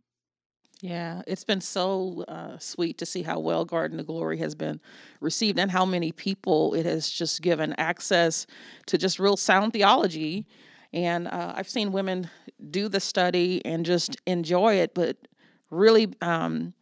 yeah, 0.81 1.23
it's 1.27 1.43
been 1.43 1.61
so 1.61 2.25
uh, 2.29 2.57
sweet 2.59 2.99
to 2.99 3.07
see 3.07 3.23
how 3.23 3.41
well 3.41 3.65
Garden 3.65 3.99
of 3.99 4.07
Glory 4.07 4.39
has 4.39 4.55
been 4.55 4.81
received 5.21 5.59
and 5.59 5.71
how 5.71 5.85
many 5.85 6.13
people 6.13 6.75
it 6.75 6.87
has 6.87 7.11
just 7.11 7.43
given 7.43 7.75
access 7.79 8.47
to 8.87 8.97
just 8.97 9.19
real 9.19 9.37
sound 9.37 9.73
theology. 9.73 10.47
And 10.93 11.27
uh, 11.27 11.53
I've 11.57 11.69
seen 11.69 11.91
women 11.91 12.31
do 12.71 12.89
the 12.89 13.01
study 13.01 13.61
and 13.65 13.85
just 13.85 14.17
enjoy 14.25 14.75
it, 14.75 14.95
but 14.95 15.17
really 15.71 16.15
um, 16.23 16.75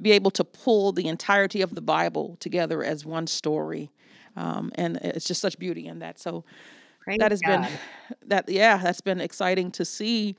be 0.00 0.12
able 0.12 0.30
to 0.32 0.44
pull 0.44 0.92
the 0.92 1.08
entirety 1.08 1.62
of 1.62 1.74
the 1.74 1.80
Bible 1.80 2.36
together 2.40 2.82
as 2.82 3.04
one 3.04 3.26
story. 3.26 3.90
Um, 4.36 4.72
and 4.76 4.96
it's 4.98 5.26
just 5.26 5.40
such 5.40 5.58
beauty 5.58 5.86
in 5.86 5.98
that. 6.00 6.18
So 6.18 6.44
Praise 7.00 7.18
that 7.18 7.30
has 7.32 7.40
God. 7.40 7.62
been 7.62 7.78
that 8.28 8.48
yeah, 8.48 8.76
that's 8.78 9.00
been 9.00 9.20
exciting 9.20 9.70
to 9.72 9.84
see. 9.84 10.36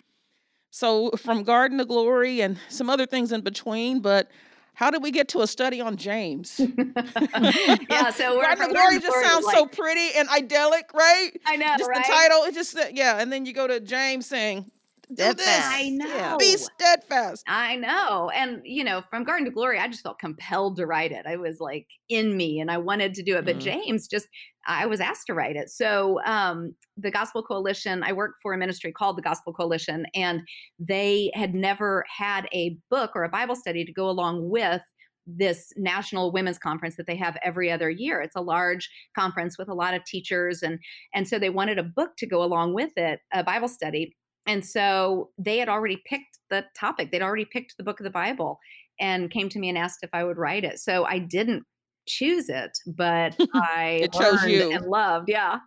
So 0.70 1.12
from 1.12 1.44
Garden 1.44 1.80
of 1.80 1.88
Glory 1.90 2.42
and 2.42 2.58
some 2.70 2.90
other 2.90 3.06
things 3.06 3.32
in 3.32 3.42
between, 3.42 4.00
but 4.00 4.30
how 4.74 4.90
did 4.90 5.04
we 5.04 5.12
get 5.12 5.28
to 5.30 5.42
a 5.42 5.48
study 5.48 5.82
on 5.82 5.98
James? 5.98 6.60
yeah, 6.60 8.10
so 8.10 8.38
we're 8.38 8.56
the 8.56 8.70
glory 8.72 9.00
just 9.00 9.22
sounds 9.22 9.46
like, 9.46 9.58
so 9.58 9.66
pretty 9.66 10.16
and 10.16 10.30
idyllic, 10.30 10.94
right? 10.94 11.32
I 11.46 11.58
know, 11.58 11.76
just 11.78 11.90
right? 11.90 12.06
the 12.06 12.12
title. 12.12 12.44
It 12.44 12.54
just 12.54 12.78
yeah, 12.94 13.20
and 13.20 13.32
then 13.32 13.46
you 13.46 13.54
go 13.54 13.68
to 13.68 13.80
James 13.82 14.26
saying, 14.26 14.72
steadfast. 15.14 15.68
I 15.70 15.90
know. 15.90 16.38
Be 16.40 16.58
steadfast. 16.58 17.44
I 17.48 17.76
know. 17.76 18.30
And, 18.30 18.62
you 18.64 18.84
know, 18.84 19.02
from 19.10 19.24
Garden 19.24 19.46
to 19.46 19.52
Glory, 19.52 19.80
I 19.80 19.88
just 19.88 20.04
felt 20.04 20.20
compelled 20.20 20.78
to 20.78 20.86
write 20.86 21.12
it. 21.12 21.26
I 21.26 21.38
was 21.38 21.60
like 21.60 21.88
in 22.10 22.36
me 22.36 22.60
and 22.60 22.72
I 22.72 22.78
wanted 22.78 23.14
to 23.16 23.24
do 23.24 23.38
it. 23.38 23.46
But 23.46 23.58
mm. 23.58 23.62
James 23.62 24.08
just, 24.08 24.28
I 24.66 24.86
was 24.86 25.00
asked 25.00 25.28
to 25.28 25.34
write 25.34 25.56
it. 25.56 25.70
So 25.70 26.20
um, 26.26 26.76
the 26.98 27.12
Gospel 27.12 27.44
Coalition, 27.44 28.04
I 28.04 28.14
work 28.14 28.36
for 28.42 28.54
a 28.54 28.58
ministry 28.58 28.92
called 28.92 29.18
the 29.18 29.22
Gospel 29.22 29.54
Coalition, 29.54 30.06
and 30.14 30.42
they 30.80 31.32
had 31.34 31.56
never 31.56 32.06
had 32.16 32.48
a 32.54 32.78
book 32.90 33.12
or 33.16 33.24
a 33.24 33.30
Bible 33.30 33.56
study 33.56 33.86
to 33.86 33.92
go 33.94 34.10
along 34.10 34.50
with 34.50 34.82
this 35.28 35.72
national 35.78 36.32
women's 36.32 36.58
conference 36.58 36.96
that 36.96 37.08
they 37.08 37.16
have 37.16 37.38
every 37.44 37.72
other 37.72 37.90
year 37.90 38.22
it's 38.22 38.36
a 38.36 38.42
large 38.42 38.90
conference 39.16 39.56
with 39.58 39.70
a 39.70 39.74
lot 39.74 39.94
of 39.94 40.04
teachers 40.04 40.64
and 40.64 40.80
and 41.14 41.28
so 41.28 41.38
they 41.38 41.50
wanted 41.50 41.78
a 41.78 41.84
book 41.84 42.10
to 42.18 42.26
go 42.26 42.44
along 42.44 42.74
with 42.74 42.92
it 42.98 43.20
a 43.32 43.44
bible 43.44 43.68
study 43.68 44.16
and 44.48 44.66
so 44.66 45.30
they 45.38 45.58
had 45.58 45.70
already 45.70 46.02
picked 46.06 46.40
the 46.50 46.66
topic. 46.78 47.12
They'd 47.12 47.22
already 47.22 47.46
picked 47.46 47.78
the 47.78 47.84
book 47.84 48.00
of 48.00 48.04
the 48.04 48.10
Bible 48.10 48.60
and 49.00 49.30
came 49.30 49.50
to 49.50 49.60
me 49.60 49.70
and 49.70 49.78
asked 49.78 50.00
if 50.04 50.10
I 50.14 50.24
would 50.24 50.38
write 50.38 50.64
it. 50.64 50.80
So 50.80 51.06
I 51.06 51.20
didn't 51.20 51.64
choose 52.08 52.50
it, 52.50 52.78
but 52.86 53.36
I 53.54 54.02
it 54.04 54.14
chose 54.14 54.44
you 54.46 54.72
and 54.72 54.86
loved. 54.86 55.30
Yeah. 55.30 55.60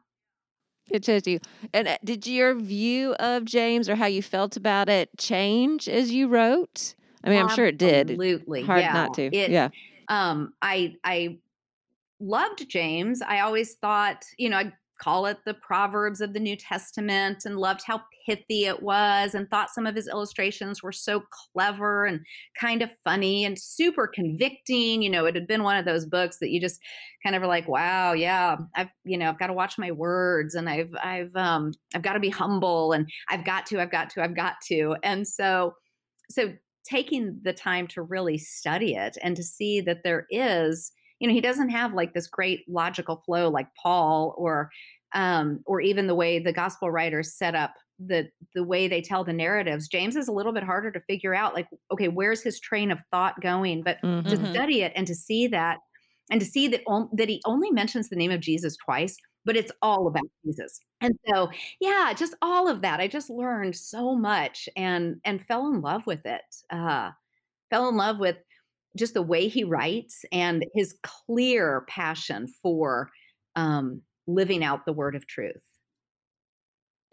It 0.90 1.02
chose 1.02 1.26
you. 1.26 1.40
And 1.72 1.88
uh, 1.88 1.98
did 2.04 2.26
your 2.26 2.54
view 2.54 3.14
of 3.14 3.44
James 3.44 3.88
or 3.88 3.94
how 3.94 4.06
you 4.06 4.22
felt 4.22 4.56
about 4.56 4.88
it 4.88 5.08
change 5.18 5.88
as 5.88 6.10
you 6.10 6.28
wrote? 6.28 6.94
I 7.24 7.30
mean, 7.30 7.40
I'm 7.40 7.48
sure 7.48 7.64
it 7.64 7.78
did. 7.78 8.10
Absolutely. 8.10 8.62
Hard 8.62 8.82
yeah. 8.82 8.92
not 8.92 9.14
to. 9.14 9.34
It, 9.34 9.50
yeah. 9.50 9.70
Um, 10.08 10.52
I 10.60 10.96
I 11.02 11.38
loved 12.20 12.68
James. 12.68 13.22
I 13.22 13.40
always 13.40 13.74
thought, 13.76 14.24
you 14.36 14.50
know, 14.50 14.58
I 14.58 14.72
call 15.04 15.26
it 15.26 15.38
the 15.44 15.52
Proverbs 15.52 16.22
of 16.22 16.32
the 16.32 16.40
New 16.40 16.56
Testament 16.56 17.44
and 17.44 17.58
loved 17.58 17.82
how 17.84 18.00
pithy 18.24 18.64
it 18.64 18.82
was 18.82 19.34
and 19.34 19.48
thought 19.50 19.68
some 19.68 19.86
of 19.86 19.94
his 19.94 20.08
illustrations 20.08 20.82
were 20.82 20.92
so 20.92 21.22
clever 21.52 22.06
and 22.06 22.20
kind 22.58 22.80
of 22.80 22.90
funny 23.04 23.44
and 23.44 23.58
super 23.58 24.06
convicting. 24.06 25.02
You 25.02 25.10
know, 25.10 25.26
it 25.26 25.34
had 25.34 25.46
been 25.46 25.62
one 25.62 25.76
of 25.76 25.84
those 25.84 26.06
books 26.06 26.38
that 26.38 26.48
you 26.48 26.58
just 26.58 26.80
kind 27.22 27.36
of 27.36 27.42
are 27.42 27.46
like, 27.46 27.68
wow, 27.68 28.14
yeah, 28.14 28.56
I've, 28.74 28.88
you 29.04 29.18
know, 29.18 29.28
I've 29.28 29.38
got 29.38 29.48
to 29.48 29.52
watch 29.52 29.76
my 29.76 29.90
words 29.90 30.54
and 30.54 30.70
I've, 30.70 30.94
I've, 31.02 31.36
um, 31.36 31.74
I've 31.94 32.02
got 32.02 32.14
to 32.14 32.20
be 32.20 32.30
humble 32.30 32.92
and 32.92 33.06
I've 33.28 33.44
got 33.44 33.66
to, 33.66 33.82
I've 33.82 33.90
got 33.90 34.08
to, 34.10 34.22
I've 34.22 34.36
got 34.36 34.54
to. 34.68 34.96
And 35.02 35.28
so, 35.28 35.74
so 36.30 36.54
taking 36.86 37.40
the 37.42 37.52
time 37.52 37.86
to 37.88 38.00
really 38.00 38.38
study 38.38 38.94
it 38.94 39.18
and 39.22 39.36
to 39.36 39.42
see 39.42 39.82
that 39.82 40.02
there 40.02 40.26
is, 40.30 40.92
you 41.24 41.28
know, 41.28 41.34
he 41.34 41.40
doesn't 41.40 41.70
have 41.70 41.94
like 41.94 42.12
this 42.12 42.26
great 42.26 42.68
logical 42.68 43.22
flow 43.24 43.48
like 43.48 43.68
Paul 43.82 44.34
or 44.36 44.70
um, 45.14 45.60
or 45.64 45.80
even 45.80 46.06
the 46.06 46.14
way 46.14 46.38
the 46.38 46.52
gospel 46.52 46.90
writers 46.90 47.32
set 47.32 47.54
up 47.54 47.72
the 47.98 48.28
the 48.54 48.62
way 48.62 48.88
they 48.88 49.00
tell 49.00 49.22
the 49.22 49.32
narratives 49.32 49.86
james 49.86 50.16
is 50.16 50.26
a 50.26 50.32
little 50.32 50.52
bit 50.52 50.64
harder 50.64 50.90
to 50.90 50.98
figure 50.98 51.32
out 51.32 51.54
like 51.54 51.68
okay 51.92 52.08
where's 52.08 52.42
his 52.42 52.58
train 52.58 52.90
of 52.90 52.98
thought 53.12 53.40
going 53.40 53.84
but 53.84 53.98
mm-hmm. 54.02 54.28
to 54.28 54.52
study 54.52 54.82
it 54.82 54.92
and 54.96 55.06
to 55.06 55.14
see 55.14 55.46
that 55.46 55.78
and 56.28 56.40
to 56.40 56.46
see 56.46 56.66
that 56.66 56.80
on, 56.88 57.08
that 57.12 57.28
he 57.28 57.40
only 57.46 57.70
mentions 57.70 58.08
the 58.08 58.16
name 58.16 58.32
of 58.32 58.40
jesus 58.40 58.76
twice 58.84 59.16
but 59.44 59.56
it's 59.56 59.70
all 59.80 60.08
about 60.08 60.24
jesus 60.44 60.80
and 61.00 61.14
so 61.28 61.48
yeah 61.80 62.12
just 62.12 62.34
all 62.42 62.66
of 62.66 62.82
that 62.82 62.98
i 62.98 63.06
just 63.06 63.30
learned 63.30 63.76
so 63.76 64.16
much 64.16 64.68
and 64.76 65.20
and 65.24 65.46
fell 65.46 65.68
in 65.68 65.80
love 65.80 66.04
with 66.04 66.26
it 66.26 66.42
uh 66.70 67.12
fell 67.70 67.88
in 67.88 67.96
love 67.96 68.18
with 68.18 68.38
just 68.96 69.14
the 69.14 69.22
way 69.22 69.48
he 69.48 69.64
writes 69.64 70.24
and 70.32 70.64
his 70.74 70.94
clear 71.02 71.84
passion 71.88 72.46
for 72.62 73.10
um, 73.56 74.02
living 74.26 74.62
out 74.64 74.86
the 74.86 74.92
word 74.92 75.14
of 75.14 75.26
truth. 75.26 75.62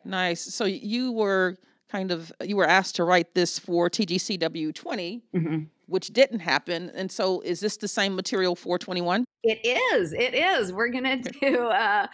Nice. 0.06 0.42
So 0.42 0.66
you 0.66 1.12
were 1.12 1.58
kind 1.92 2.12
of 2.12 2.32
you 2.42 2.56
were 2.56 2.68
asked 2.68 2.96
to 2.96 3.04
write 3.04 3.36
this 3.36 3.60
for 3.60 3.90
TGCW 3.90 4.74
20, 4.74 5.22
mm-hmm. 5.36 5.64
which 5.88 6.08
didn't 6.08 6.40
happen. 6.40 6.92
And 6.96 7.12
so 7.12 7.42
is 7.42 7.60
this 7.60 7.78
the 7.78 7.88
same 7.88 8.16
material 8.16 8.56
for 8.56 8.80
21? 8.80 9.26
It 9.44 9.60
is. 9.66 10.14
It 10.14 10.34
is. 10.34 10.72
We're 10.72 10.90
going 10.90 11.22
to 11.24 11.32
do 11.42 11.68
uh 11.68 12.08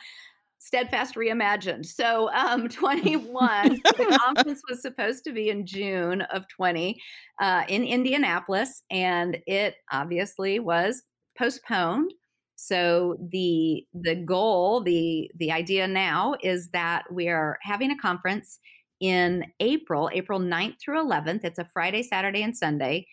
Steadfast 0.59 1.15
Reimagined. 1.15 1.85
So, 1.85 2.29
um, 2.33 2.67
21, 2.69 3.69
the 3.83 4.19
conference 4.23 4.61
was 4.69 4.81
supposed 4.81 5.23
to 5.25 5.31
be 5.31 5.49
in 5.49 5.65
June 5.65 6.21
of 6.21 6.47
20 6.47 6.99
uh, 7.41 7.63
in 7.67 7.83
Indianapolis, 7.83 8.83
and 8.89 9.37
it 9.45 9.75
obviously 9.91 10.59
was 10.59 11.03
postponed. 11.37 12.13
So 12.59 13.17
the 13.31 13.85
the 13.93 14.15
goal, 14.15 14.81
the 14.81 15.29
the 15.37 15.51
idea 15.51 15.87
now 15.87 16.33
is 16.41 16.69
that 16.69 17.03
we 17.11 17.29
are 17.29 17.59
having 17.61 17.91
a 17.91 17.97
conference 17.97 18.57
in 18.99 19.45
April, 19.59 20.09
April 20.11 20.39
9th 20.39 20.75
through 20.83 21.03
11th. 21.03 21.41
It's 21.43 21.59
a 21.59 21.69
Friday, 21.71 22.01
Saturday, 22.01 22.41
and 22.41 22.57
Sunday 22.57 23.05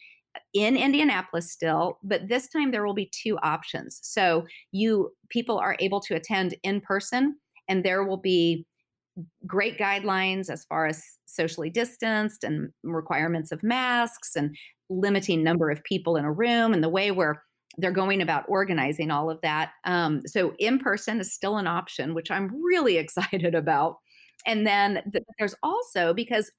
in 0.52 0.76
Indianapolis 0.76 1.50
still, 1.50 1.98
but 2.02 2.28
this 2.28 2.48
time 2.48 2.70
there 2.70 2.86
will 2.86 2.94
be 2.94 3.10
two 3.12 3.38
options. 3.42 4.00
So 4.02 4.46
you 4.72 5.10
people 5.28 5.58
are 5.58 5.76
able 5.80 6.00
to 6.00 6.14
attend 6.14 6.54
in 6.62 6.80
person 6.80 7.36
and 7.68 7.84
there 7.84 8.04
will 8.04 8.18
be 8.18 8.66
great 9.46 9.78
guidelines 9.78 10.50
as 10.50 10.64
far 10.64 10.86
as 10.86 11.04
socially 11.26 11.70
distanced 11.70 12.42
and 12.44 12.70
requirements 12.82 13.52
of 13.52 13.62
masks 13.62 14.34
and 14.34 14.56
limiting 14.90 15.42
number 15.42 15.70
of 15.70 15.82
people 15.84 16.16
in 16.16 16.24
a 16.24 16.32
room 16.32 16.72
and 16.72 16.82
the 16.82 16.88
way 16.88 17.10
where 17.10 17.42
they're 17.78 17.90
going 17.90 18.22
about 18.22 18.44
organizing 18.48 19.10
all 19.10 19.30
of 19.30 19.40
that. 19.42 19.72
Um, 19.84 20.22
so 20.26 20.54
in 20.58 20.78
person 20.78 21.20
is 21.20 21.32
still 21.32 21.56
an 21.56 21.66
option, 21.66 22.14
which 22.14 22.30
I'm 22.30 22.50
really 22.62 22.96
excited 22.98 23.54
about. 23.54 23.96
And 24.46 24.66
then 24.66 25.02
th- 25.12 25.24
there's 25.38 25.54
also 25.62 26.12
because 26.12 26.50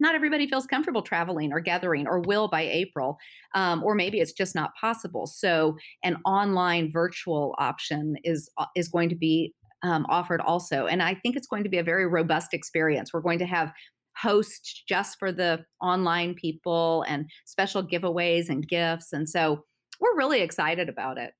not 0.00 0.14
everybody 0.14 0.46
feels 0.46 0.66
comfortable 0.66 1.02
traveling 1.02 1.52
or 1.52 1.60
gathering 1.60 2.06
or 2.06 2.20
will 2.20 2.48
by 2.48 2.62
April, 2.62 3.18
um, 3.54 3.82
or 3.84 3.94
maybe 3.94 4.20
it's 4.20 4.32
just 4.32 4.54
not 4.54 4.70
possible. 4.80 5.26
So 5.26 5.76
an 6.02 6.16
online 6.24 6.90
virtual 6.90 7.54
option 7.58 8.16
is 8.24 8.50
uh, 8.58 8.66
is 8.76 8.88
going 8.88 9.08
to 9.08 9.16
be 9.16 9.54
um, 9.82 10.06
offered 10.08 10.40
also, 10.40 10.86
and 10.86 11.02
I 11.02 11.14
think 11.14 11.36
it's 11.36 11.46
going 11.46 11.64
to 11.64 11.70
be 11.70 11.78
a 11.78 11.84
very 11.84 12.06
robust 12.06 12.54
experience. 12.54 13.12
We're 13.12 13.20
going 13.20 13.38
to 13.40 13.46
have 13.46 13.72
hosts 14.16 14.82
just 14.88 15.18
for 15.18 15.30
the 15.30 15.64
online 15.80 16.34
people 16.34 17.04
and 17.08 17.26
special 17.46 17.82
giveaways 17.82 18.48
and 18.48 18.66
gifts, 18.66 19.12
and 19.12 19.28
so 19.28 19.64
we're 20.00 20.16
really 20.16 20.40
excited 20.40 20.88
about 20.88 21.18
it. 21.18 21.32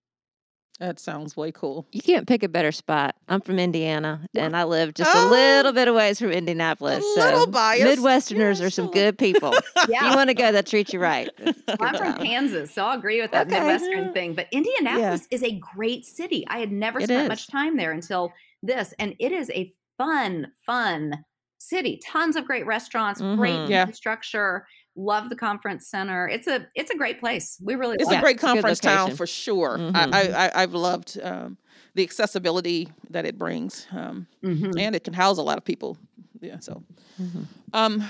That 0.80 1.00
sounds 1.00 1.37
way 1.37 1.50
cool. 1.50 1.88
You 1.90 2.00
can't 2.00 2.28
pick 2.28 2.44
a 2.44 2.49
better 2.49 2.70
spot. 2.70 3.16
I'm 3.28 3.40
from 3.40 3.58
Indiana, 3.58 4.25
and 4.37 4.56
I 4.56 4.62
live 4.62 4.94
just 4.94 5.11
oh, 5.12 5.28
a 5.28 5.30
little 5.30 5.73
bit 5.73 5.88
away 5.88 6.14
from 6.14 6.30
Indianapolis. 6.30 7.04
A 7.04 7.20
little 7.20 7.44
so 7.44 7.50
biased. 7.50 8.00
Midwesterners 8.00 8.64
are 8.64 8.70
some 8.70 8.88
good 8.92 9.18
people. 9.18 9.52
yeah. 9.88 10.04
If 10.04 10.11
you 10.11 10.16
want 10.16 10.30
to 10.30 10.35
go, 10.35 10.52
they'll 10.52 10.62
treat 10.62 10.92
you 10.92 11.00
right. 11.00 11.28
I'm 11.80 11.97
from 11.97 12.14
Kansas, 12.25 12.73
so 12.73 12.85
I'll 12.85 12.97
agree 12.97 13.20
with 13.20 13.32
that 13.32 13.49
okay. 13.49 13.58
Midwestern 13.58 14.12
thing. 14.12 14.35
But 14.35 14.47
Indianapolis 14.52 15.26
yeah. 15.30 15.37
is 15.37 15.42
a 15.42 15.58
great 15.75 16.04
city. 16.04 16.44
I 16.47 16.58
had 16.58 16.70
never 16.70 17.00
it 17.00 17.04
spent 17.04 17.25
is. 17.25 17.28
much 17.28 17.49
time 17.49 17.76
there 17.76 17.90
until 17.90 18.32
this, 18.62 18.94
and 19.00 19.16
it 19.18 19.32
is 19.32 19.50
a 19.50 19.73
fun, 19.97 20.52
fun 20.64 21.25
city. 21.58 22.00
Tons 22.06 22.37
of 22.37 22.47
great 22.47 22.66
restaurants, 22.66 23.20
mm-hmm. 23.20 23.37
great 23.37 23.68
yeah. 23.68 23.82
infrastructure 23.82 24.64
love 24.99 25.28
the 25.28 25.37
conference 25.37 25.87
center. 25.87 26.28
It's 26.28 26.47
a 26.47 26.67
it's 26.75 26.90
a 26.90 26.97
great 26.97 27.21
place. 27.21 27.59
We 27.62 27.76
really 27.76 27.97
it's 27.99 28.11
a 28.11 28.21
great 28.21 28.38
conference 28.38 28.81
town 28.81 29.14
for 29.14 29.26
sure. 29.26 29.78
Mm-hmm. 29.78 29.97
I, 29.97 30.50
I 30.55 30.61
have 30.61 30.75
loved 30.75 31.19
um, 31.23 31.57
the 31.95 32.02
accessibility 32.02 32.88
that 33.11 33.25
it 33.25 33.38
brings, 33.38 33.87
um, 33.93 34.26
mm-hmm. 34.45 34.73
and 34.78 34.95
it 34.95 35.05
can 35.05 35.14
house 35.14 35.38
a 35.38 35.43
lot 35.43 35.57
of 35.57 35.64
people. 35.64 35.97
Yeah. 36.40 36.59
So, 36.59 36.83
mm-hmm. 37.21 37.43
um, 37.73 38.05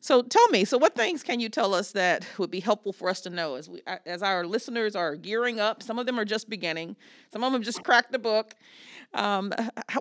so 0.00 0.22
tell 0.22 0.48
me. 0.48 0.64
So, 0.64 0.78
what 0.78 0.94
things 0.94 1.22
can 1.22 1.40
you 1.40 1.48
tell 1.48 1.74
us 1.74 1.92
that 1.92 2.24
would 2.38 2.50
be 2.50 2.60
helpful 2.60 2.92
for 2.92 3.10
us 3.10 3.20
to 3.22 3.30
know 3.30 3.56
as 3.56 3.68
we 3.68 3.82
as 4.06 4.22
our 4.22 4.46
listeners 4.46 4.94
are 4.94 5.16
gearing 5.16 5.58
up? 5.58 5.82
Some 5.82 5.98
of 5.98 6.06
them 6.06 6.18
are 6.18 6.24
just 6.24 6.48
beginning. 6.48 6.96
Some 7.32 7.42
of 7.42 7.52
them 7.52 7.62
just 7.62 7.82
cracked 7.82 8.12
the 8.12 8.18
book. 8.18 8.54
Um, 9.14 9.52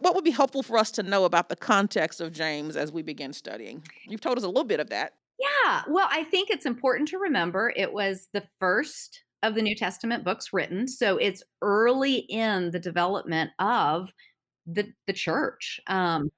what 0.01 0.15
would 0.15 0.25
be 0.25 0.31
helpful 0.31 0.63
for 0.63 0.77
us 0.77 0.91
to 0.91 1.03
know 1.03 1.23
about 1.25 1.49
the 1.49 1.55
context 1.55 2.19
of 2.19 2.33
James 2.33 2.75
as 2.75 2.91
we 2.91 3.01
begin 3.01 3.33
studying? 3.33 3.81
You've 4.05 4.21
told 4.21 4.37
us 4.37 4.43
a 4.43 4.47
little 4.47 4.65
bit 4.65 4.79
of 4.79 4.89
that. 4.89 5.13
Yeah. 5.39 5.83
Well, 5.87 6.07
I 6.11 6.23
think 6.23 6.49
it's 6.49 6.65
important 6.65 7.07
to 7.09 7.17
remember 7.17 7.73
it 7.75 7.93
was 7.93 8.27
the 8.33 8.43
first 8.59 9.21
of 9.43 9.55
the 9.55 9.61
New 9.61 9.75
Testament 9.75 10.23
books 10.23 10.47
written. 10.51 10.87
So 10.87 11.17
it's 11.17 11.43
early 11.61 12.25
in 12.29 12.71
the 12.71 12.79
development 12.79 13.51
of 13.59 14.09
the, 14.65 14.91
the 15.05 15.13
church. 15.13 15.79
Um, 15.87 16.29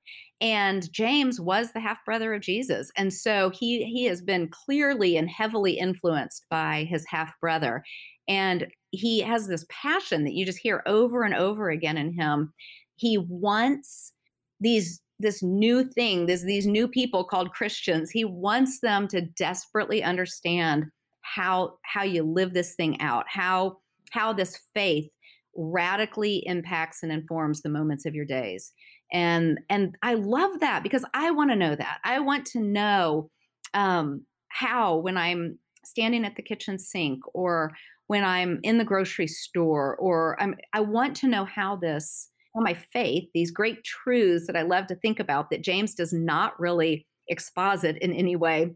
and 0.41 0.91
James 0.91 1.39
was 1.39 1.72
the 1.72 1.79
half 1.79 2.03
brother 2.06 2.34
of 2.34 2.41
Jesus. 2.41 2.91
And 2.96 3.13
so 3.13 3.50
he, 3.50 3.84
he 3.86 4.06
has 4.06 4.22
been 4.22 4.50
clearly 4.50 5.18
and 5.18 5.29
heavily 5.29 5.77
influenced 5.77 6.46
by 6.50 6.86
his 6.89 7.06
half 7.08 7.34
brother. 7.41 7.84
And 8.27 8.68
he 8.91 9.22
has 9.22 9.48
this 9.48 9.65
passion 9.70 10.24
that 10.25 10.34
you 10.34 10.46
just 10.46 10.60
hear 10.60 10.84
over 10.86 11.24
and 11.24 11.34
over 11.34 11.70
again 11.70 11.98
in 11.98 12.13
him. 12.13 12.53
He 12.96 13.18
wants 13.18 14.13
these 14.60 15.01
this 15.20 15.44
new 15.44 15.84
thing, 15.84 16.26
this 16.26 16.44
these 16.44 16.66
new 16.66 16.88
people 16.88 17.24
called 17.24 17.52
Christians. 17.52 18.10
He 18.10 18.26
wants 18.26 18.80
them 18.80 19.08
to 19.10 19.22
desperately 19.22 20.02
understand 20.02 20.86
how 21.22 21.78
how 21.84 22.04
you 22.04 22.24
live 22.24 22.54
this 22.54 22.76
thing 22.76 23.00
out, 23.02 23.26
how 23.28 23.78
how 24.12 24.34
this 24.34 24.60
faith 24.74 25.10
radically 25.56 26.44
impacts 26.46 27.04
and 27.04 27.12
informs 27.12 27.62
the 27.62 27.70
moments 27.70 28.06
of 28.06 28.16
your 28.16 28.26
days. 28.26 28.72
And 29.12 29.60
and 29.70 29.96
I 30.04 30.14
love 30.14 30.60
that 30.62 30.84
because 30.84 31.06
I 31.14 31.32
want 31.32 31.50
to 31.52 31.56
know 31.56 31.76
that. 31.76 32.00
I 32.04 32.20
want 32.20 32.46
to 32.48 32.62
know 32.62 33.30
um, 33.74 34.26
how 34.50 34.98
when 34.98 35.18
I'm 35.18 35.60
standing 35.84 36.26
at 36.26 36.36
the 36.36 36.42
kitchen 36.44 36.78
sink 36.78 37.22
or 37.34 37.72
when 38.08 38.24
I'm 38.24 38.60
in 38.64 38.78
the 38.78 38.86
grocery 38.86 39.28
store 39.28 39.96
or 39.98 40.42
I'm 40.42 40.56
I 40.74 40.80
want 40.82 41.16
to 41.18 41.28
know 41.28 41.46
how 41.46 41.76
this 41.76 42.30
how 42.56 42.62
my 42.62 42.74
faith, 42.74 43.25
these 43.34 43.51
great 43.51 43.84
truths 43.84 44.48
that 44.48 44.56
I 44.56 44.63
love 44.63 44.88
to 44.88 44.96
think 44.96 45.20
about 45.20 45.50
that 45.50 45.63
James 45.63 45.94
does 45.94 46.13
not 46.13 46.60
really 46.60 47.06
exposit 47.27 47.98
in 47.98 48.13
any 48.13 48.36
way, 48.36 48.75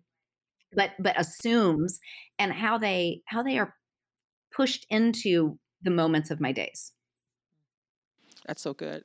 but 0.74 0.92
but 1.00 1.20
assumes 1.20 2.00
and 2.38 2.54
how 2.54 2.78
they 2.78 3.22
how 3.26 3.44
they 3.44 3.58
are 3.58 3.76
pushed 4.56 4.86
into 4.90 5.58
the 5.82 5.92
moments 5.92 6.32
of 6.32 6.40
my 6.40 6.52
days. 6.52 6.92
That's 8.46 8.62
so 8.62 8.74
good. 8.74 9.04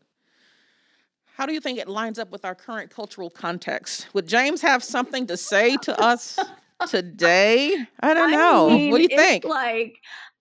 How 1.37 1.47
do 1.47 1.53
you 1.53 1.61
think 1.61 1.79
it 1.79 1.89
lines 1.89 2.19
up 2.19 2.33
with 2.33 2.45
our 2.45 2.55
current 2.55 2.91
cultural 2.91 3.31
context? 3.31 4.09
Would 4.13 4.27
James 4.27 4.61
have 4.63 4.83
something 4.83 5.27
to 5.29 5.37
say 5.37 5.77
to 5.83 5.99
us 6.01 6.37
today? 6.89 7.77
I 8.01 8.13
don't 8.13 8.33
know. 8.33 8.69
Mean, 8.69 8.91
what 8.91 8.99
do 8.99 9.07
you 9.09 9.17
think? 9.17 9.45
Like 9.45 9.99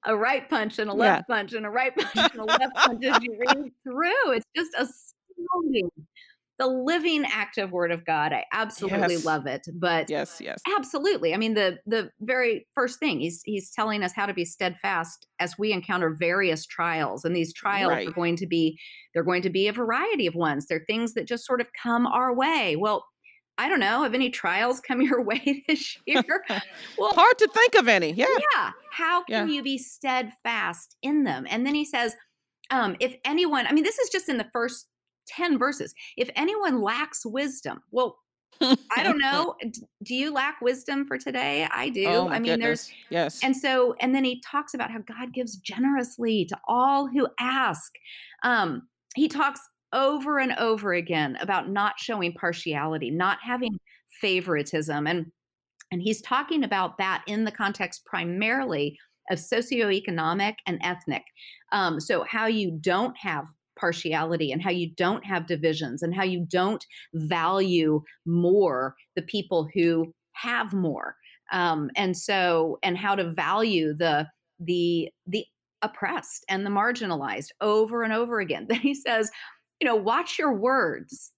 a 0.08 0.16
right 0.16 0.50
punch 0.50 0.80
and 0.80 0.90
a 0.90 0.94
left 0.94 1.26
yeah. 1.30 1.36
punch 1.36 1.54
and 1.54 1.66
a 1.66 1.70
right 1.70 1.96
punch 2.14 2.32
and 2.34 2.42
a 2.42 2.46
left 2.46 2.76
punch 2.76 3.06
as 3.06 3.20
you 3.22 3.38
read 3.38 3.72
through. 3.84 4.32
It's 4.32 4.46
just 4.56 4.72
astounding 4.74 5.92
the 6.60 6.68
living 6.68 7.24
active 7.32 7.72
word 7.72 7.92
of 7.92 8.04
God. 8.04 8.34
I 8.34 8.46
absolutely 8.52 9.16
yes. 9.16 9.26
love 9.26 9.46
it. 9.46 9.68
But 9.76 10.10
yes, 10.10 10.42
yes. 10.42 10.60
Absolutely. 10.76 11.34
I 11.34 11.38
mean, 11.38 11.54
the 11.54 11.78
the 11.86 12.10
very 12.20 12.66
first 12.74 13.00
thing 13.00 13.20
he's 13.20 13.42
he's 13.46 13.70
telling 13.70 14.04
us 14.04 14.14
how 14.14 14.26
to 14.26 14.34
be 14.34 14.46
steadfast 14.46 15.28
as 15.40 15.56
we 15.60 15.72
encounter 15.72 16.16
various 16.18 16.66
trials. 16.66 17.24
And 17.24 17.36
these 17.36 17.54
trials 17.54 17.92
right. 17.92 18.08
are 18.08 18.12
going 18.12 18.38
to 18.38 18.48
be 18.48 18.80
they're 19.14 19.24
going 19.24 19.44
to 19.44 19.52
be 19.52 19.68
a 19.68 19.74
variety 19.74 20.26
of 20.26 20.34
ones. 20.34 20.66
They're 20.66 20.84
things 20.88 21.14
that 21.14 21.28
just 21.28 21.46
sort 21.46 21.62
of 21.62 21.68
come 21.80 22.08
our 22.08 22.34
way. 22.34 22.76
Well, 22.76 23.06
I 23.58 23.70
don't 23.70 23.80
know. 23.80 24.04
Have 24.04 24.14
any 24.14 24.30
trials 24.30 24.80
come 24.80 25.02
your 25.02 25.22
way 25.24 25.64
this 25.68 25.98
year? 26.06 26.44
well, 26.98 27.14
hard 27.14 27.38
to 27.40 27.48
think 27.48 27.76
of 27.76 27.88
any. 27.88 28.12
Yeah. 28.12 28.28
Yeah. 28.54 28.72
How 28.92 29.24
can 29.24 29.48
yeah. 29.48 29.56
you 29.56 29.64
be 29.64 29.78
steadfast 29.78 30.96
in 31.02 31.24
them? 31.24 31.46
And 31.50 31.66
then 31.66 31.76
he 31.76 31.86
says, 31.86 32.16
um, 32.70 32.96
if 33.00 33.16
anyone, 33.26 33.66
I 33.68 33.74
mean, 33.74 33.84
this 33.84 34.00
is 34.00 34.10
just 34.10 34.30
in 34.30 34.38
the 34.38 34.48
first 34.52 34.88
10 35.28 35.58
verses. 35.58 35.94
If 36.18 36.30
anyone 36.36 36.82
lacks 36.82 37.26
wisdom, 37.26 37.82
well, 37.92 38.18
I 38.62 39.04
don't 39.04 39.20
know. 39.22 39.56
Do 40.04 40.16
you 40.16 40.34
lack 40.34 40.62
wisdom 40.62 41.06
for 41.06 41.18
today? 41.18 41.68
I 41.72 41.90
do. 41.90 42.06
Oh, 42.06 42.28
I 42.28 42.40
mean, 42.40 42.54
goodness. 42.54 42.88
there's, 42.88 42.92
yes. 43.10 43.44
And 43.44 43.56
so, 43.56 43.96
and 44.00 44.14
then 44.14 44.24
he 44.24 44.42
talks 44.42 44.74
about 44.74 44.92
how 44.92 45.00
God 45.00 45.34
gives 45.34 45.58
generously 45.58 46.46
to 46.46 46.58
all 46.68 47.08
who 47.08 47.28
ask. 47.40 47.94
Um, 48.44 48.88
he 49.16 49.28
talks 49.28 49.62
over 49.94 50.40
and 50.40 50.54
over 50.54 50.94
again 50.94 51.38
about 51.42 51.70
not 51.70 52.00
showing 52.00 52.34
partiality, 52.34 53.10
not 53.10 53.40
having 53.42 53.80
favoritism. 54.22 55.08
And, 55.08 55.32
and 55.92 56.02
he's 56.02 56.22
talking 56.22 56.64
about 56.64 56.98
that 56.98 57.24
in 57.28 57.46
the 57.46 57.52
context 57.52 58.06
primarily 58.06 58.98
of 59.30 59.40
socioeconomic 59.40 60.56
and 60.66 60.80
ethnic. 60.84 61.24
Um, 61.72 62.00
so, 62.00 62.24
how 62.24 62.48
you 62.48 62.72
don't 62.72 63.16
have 63.18 63.46
partiality 63.78 64.52
and 64.52 64.62
how 64.62 64.72
you 64.72 64.90
don't 64.96 65.24
have 65.26 65.48
divisions 65.48 66.02
and 66.02 66.16
how 66.16 66.24
you 66.24 66.46
don't 66.50 66.84
value 67.14 68.02
more 68.26 68.96
the 69.16 69.22
people 69.22 69.70
who 69.74 70.12
have 70.34 70.74
more 70.74 71.16
um, 71.52 71.90
and 71.96 72.18
so 72.18 72.80
and 72.84 72.98
how 72.98 73.16
to 73.16 73.32
value 73.32 73.94
the 73.94 74.28
the 74.60 75.10
the 75.26 75.46
oppressed 75.84 76.44
and 76.50 76.66
the 76.66 76.70
marginalized 76.72 77.50
over 77.62 78.04
and 78.04 78.14
over 78.14 78.40
again 78.40 78.66
then 78.70 78.80
he 78.80 78.94
says 78.94 79.30
you 79.80 79.88
know 79.88 79.96
watch 79.96 80.38
your 80.38 80.54
words 80.54 81.32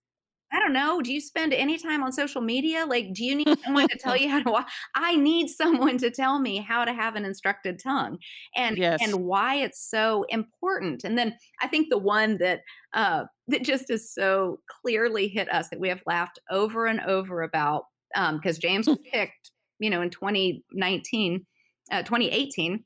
I 0.51 0.60
don't 0.60 0.74
know. 0.74 1.00
Do 1.01 1.13
you 1.13 1.22
spend 1.22 1.53
any 1.53 1.77
time 1.77 2.01
on 2.01 2.12
social 2.12 2.41
media? 2.41 2.86
Like, 2.88 3.13
do 3.13 3.24
you 3.24 3.36
need 3.36 3.60
someone 3.63 3.88
to 3.88 3.98
tell 3.98 4.17
you 4.17 4.29
how 4.29 4.41
to 4.41 4.51
walk? 4.51 4.67
I 4.96 5.15
need 5.15 5.50
someone 5.50 5.98
to 6.00 6.10
tell 6.10 6.39
me 6.39 6.58
how 6.58 6.86
to 6.86 6.93
have 6.93 7.15
an 7.15 7.25
instructed 7.25 7.79
tongue 7.81 8.17
and 8.55 8.77
yes. 8.77 9.00
and 9.01 9.25
why 9.25 9.55
it's 9.55 9.89
so 9.89 10.25
important. 10.29 11.03
And 11.03 11.17
then 11.17 11.36
I 11.62 11.67
think 11.67 11.89
the 11.89 12.00
one 12.00 12.38
that 12.39 12.62
uh, 12.93 13.25
that 13.47 13.63
just 13.63 13.91
is 13.91 14.12
so 14.12 14.60
clearly 14.82 15.28
hit 15.28 15.52
us 15.54 15.69
that 15.69 15.80
we 15.80 15.89
have 15.89 16.02
laughed 16.08 16.39
over 16.49 16.88
and 16.88 17.02
over 17.02 17.43
about 17.43 17.84
because 18.13 18.58
um, 18.58 18.62
James 18.62 18.88
was 18.88 18.97
picked, 19.12 19.52
you 19.78 19.91
know, 19.91 20.02
in 20.02 20.10
2019, 20.10 21.45
uh, 21.91 22.02
2018 22.02 22.84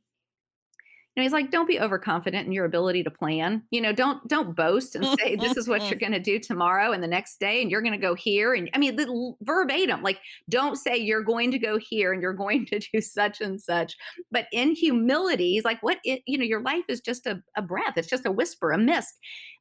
he's 1.21 1.31
like, 1.31 1.51
don't 1.51 1.67
be 1.67 1.79
overconfident 1.79 2.47
in 2.47 2.51
your 2.51 2.65
ability 2.65 3.03
to 3.03 3.11
plan. 3.11 3.61
You 3.69 3.81
know, 3.81 3.93
don't 3.93 4.27
don't 4.27 4.55
boast 4.55 4.95
and 4.95 5.05
say 5.19 5.35
this 5.35 5.57
is 5.57 5.67
what 5.67 5.87
you're 5.87 5.99
going 5.99 6.13
to 6.13 6.19
do 6.19 6.39
tomorrow 6.39 6.91
and 6.91 7.03
the 7.03 7.07
next 7.07 7.39
day, 7.39 7.61
and 7.61 7.69
you're 7.69 7.83
going 7.83 7.93
to 7.93 7.99
go 7.99 8.15
here. 8.15 8.55
And 8.55 8.69
I 8.73 8.79
mean, 8.79 8.95
the, 8.95 9.33
verbatim, 9.41 10.01
like, 10.01 10.19
don't 10.49 10.75
say 10.75 10.97
you're 10.97 11.21
going 11.21 11.51
to 11.51 11.59
go 11.59 11.77
here 11.77 12.13
and 12.13 12.21
you're 12.21 12.33
going 12.33 12.65
to 12.67 12.79
do 12.79 12.99
such 12.99 13.41
and 13.41 13.61
such. 13.61 13.95
But 14.31 14.47
in 14.51 14.73
humility, 14.73 15.51
he's 15.51 15.65
like, 15.65 15.83
what? 15.83 15.99
It, 16.03 16.23
you 16.25 16.37
know, 16.37 16.45
your 16.45 16.61
life 16.61 16.85
is 16.87 16.99
just 16.99 17.27
a, 17.27 17.43
a 17.55 17.61
breath. 17.61 17.97
It's 17.97 18.07
just 18.09 18.25
a 18.25 18.31
whisper, 18.31 18.71
a 18.71 18.77
mist. 18.77 19.13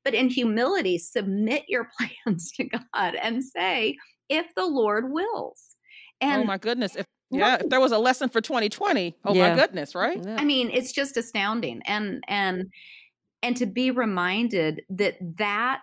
But 0.04 0.14
in 0.14 0.30
humility, 0.30 0.96
submit 0.96 1.64
your 1.68 1.90
plans 2.24 2.50
to 2.52 2.64
God 2.64 3.14
and 3.14 3.44
say, 3.44 3.98
if 4.28 4.54
the 4.54 4.66
Lord 4.66 5.12
wills. 5.12 5.76
Oh 6.22 6.26
and 6.28 6.42
oh 6.42 6.46
my 6.46 6.56
goodness! 6.56 6.96
If 6.96 7.06
yeah, 7.33 7.59
if 7.61 7.68
there 7.68 7.81
was 7.81 7.92
a 7.92 7.99
lesson 7.99 8.29
for 8.29 8.40
2020, 8.40 9.16
oh 9.25 9.35
yeah. 9.35 9.51
my 9.51 9.55
goodness, 9.55 9.95
right? 9.95 10.21
Yeah. 10.23 10.37
I 10.38 10.45
mean, 10.45 10.71
it's 10.71 10.92
just 10.92 11.16
astounding. 11.16 11.83
And 11.87 12.23
and 12.29 12.66
and 13.42 13.57
to 13.57 13.66
be 13.66 13.90
reminded 13.90 14.83
that 14.90 15.16
that 15.38 15.83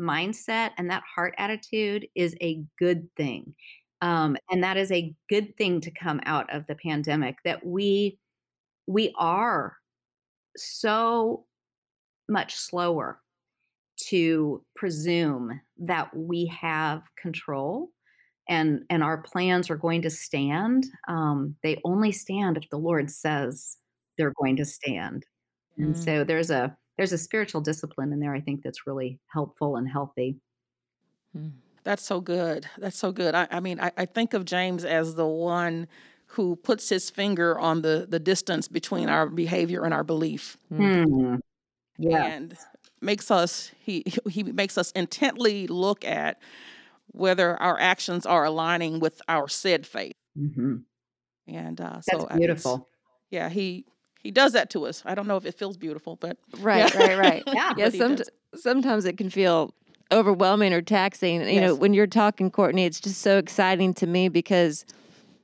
mindset 0.00 0.70
and 0.78 0.90
that 0.90 1.02
heart 1.14 1.34
attitude 1.38 2.06
is 2.14 2.36
a 2.40 2.62
good 2.78 3.08
thing. 3.16 3.54
Um, 4.02 4.36
and 4.50 4.62
that 4.62 4.76
is 4.76 4.90
a 4.92 5.14
good 5.28 5.56
thing 5.56 5.80
to 5.82 5.90
come 5.90 6.20
out 6.24 6.52
of 6.54 6.66
the 6.66 6.76
pandemic 6.76 7.36
that 7.44 7.64
we 7.64 8.18
we 8.86 9.14
are 9.18 9.76
so 10.56 11.44
much 12.28 12.56
slower 12.56 13.20
to 14.08 14.64
presume 14.74 15.60
that 15.78 16.14
we 16.16 16.46
have 16.46 17.02
control 17.20 17.90
and 18.50 18.84
and 18.90 19.02
our 19.02 19.16
plans 19.16 19.70
are 19.70 19.76
going 19.76 20.02
to 20.02 20.10
stand 20.10 20.84
um, 21.08 21.56
they 21.62 21.80
only 21.84 22.12
stand 22.12 22.58
if 22.58 22.68
the 22.68 22.76
lord 22.76 23.10
says 23.10 23.78
they're 24.18 24.34
going 24.38 24.56
to 24.56 24.66
stand. 24.66 25.24
Mm. 25.78 25.84
and 25.84 25.98
so 25.98 26.24
there's 26.24 26.50
a 26.50 26.76
there's 26.98 27.12
a 27.12 27.18
spiritual 27.18 27.62
discipline 27.62 28.12
in 28.12 28.20
there 28.20 28.34
i 28.34 28.40
think 28.40 28.62
that's 28.62 28.86
really 28.86 29.18
helpful 29.28 29.76
and 29.76 29.88
healthy. 29.88 30.36
Mm. 31.34 31.52
that's 31.84 32.02
so 32.02 32.20
good. 32.20 32.66
That's 32.76 32.98
so 32.98 33.12
good. 33.12 33.34
I, 33.36 33.46
I 33.50 33.60
mean 33.60 33.80
I, 33.80 33.92
I, 33.96 34.04
think 34.04 34.34
of 34.34 34.44
james 34.44 34.84
as 34.84 35.14
the 35.14 35.26
one 35.26 35.86
who 36.26 36.56
puts 36.56 36.88
his 36.88 37.08
finger 37.08 37.58
on 37.58 37.82
the 37.82 38.06
the 38.08 38.18
distance 38.18 38.66
between 38.66 39.08
our 39.08 39.28
behavior 39.28 39.84
and 39.84 39.94
our 39.94 40.04
belief. 40.04 40.56
Mm. 40.72 41.38
yeah 41.98 42.24
and 42.24 42.56
makes 43.00 43.30
us 43.30 43.70
he 43.78 44.04
he 44.28 44.42
makes 44.42 44.76
us 44.76 44.90
intently 44.92 45.68
look 45.68 46.04
at 46.04 46.40
whether 47.12 47.60
our 47.60 47.78
actions 47.80 48.26
are 48.26 48.44
aligning 48.44 49.00
with 49.00 49.20
our 49.28 49.48
said 49.48 49.86
faith. 49.86 50.14
Mm-hmm. 50.38 50.76
And 51.48 51.80
uh, 51.80 52.00
so 52.00 52.18
That's 52.18 52.36
beautiful. 52.36 52.88
yeah, 53.30 53.48
he 53.48 53.84
he 54.20 54.30
does 54.30 54.52
that 54.52 54.70
to 54.70 54.86
us. 54.86 55.02
I 55.06 55.14
don't 55.14 55.26
know 55.26 55.36
if 55.36 55.46
it 55.46 55.54
feels 55.54 55.76
beautiful, 55.76 56.16
but 56.16 56.36
right, 56.58 56.92
yeah. 56.94 57.00
right, 57.00 57.18
right. 57.18 57.42
yeah, 57.52 57.72
yeah. 57.76 57.88
Some, 57.88 58.18
sometimes 58.54 59.04
it 59.04 59.16
can 59.16 59.30
feel 59.30 59.74
overwhelming 60.12 60.72
or 60.72 60.82
taxing. 60.82 61.40
You 61.40 61.46
yes. 61.48 61.60
know, 61.62 61.74
when 61.74 61.94
you're 61.94 62.06
talking, 62.06 62.50
Courtney, 62.50 62.84
it's 62.84 63.00
just 63.00 63.22
so 63.22 63.38
exciting 63.38 63.94
to 63.94 64.06
me 64.06 64.28
because 64.28 64.84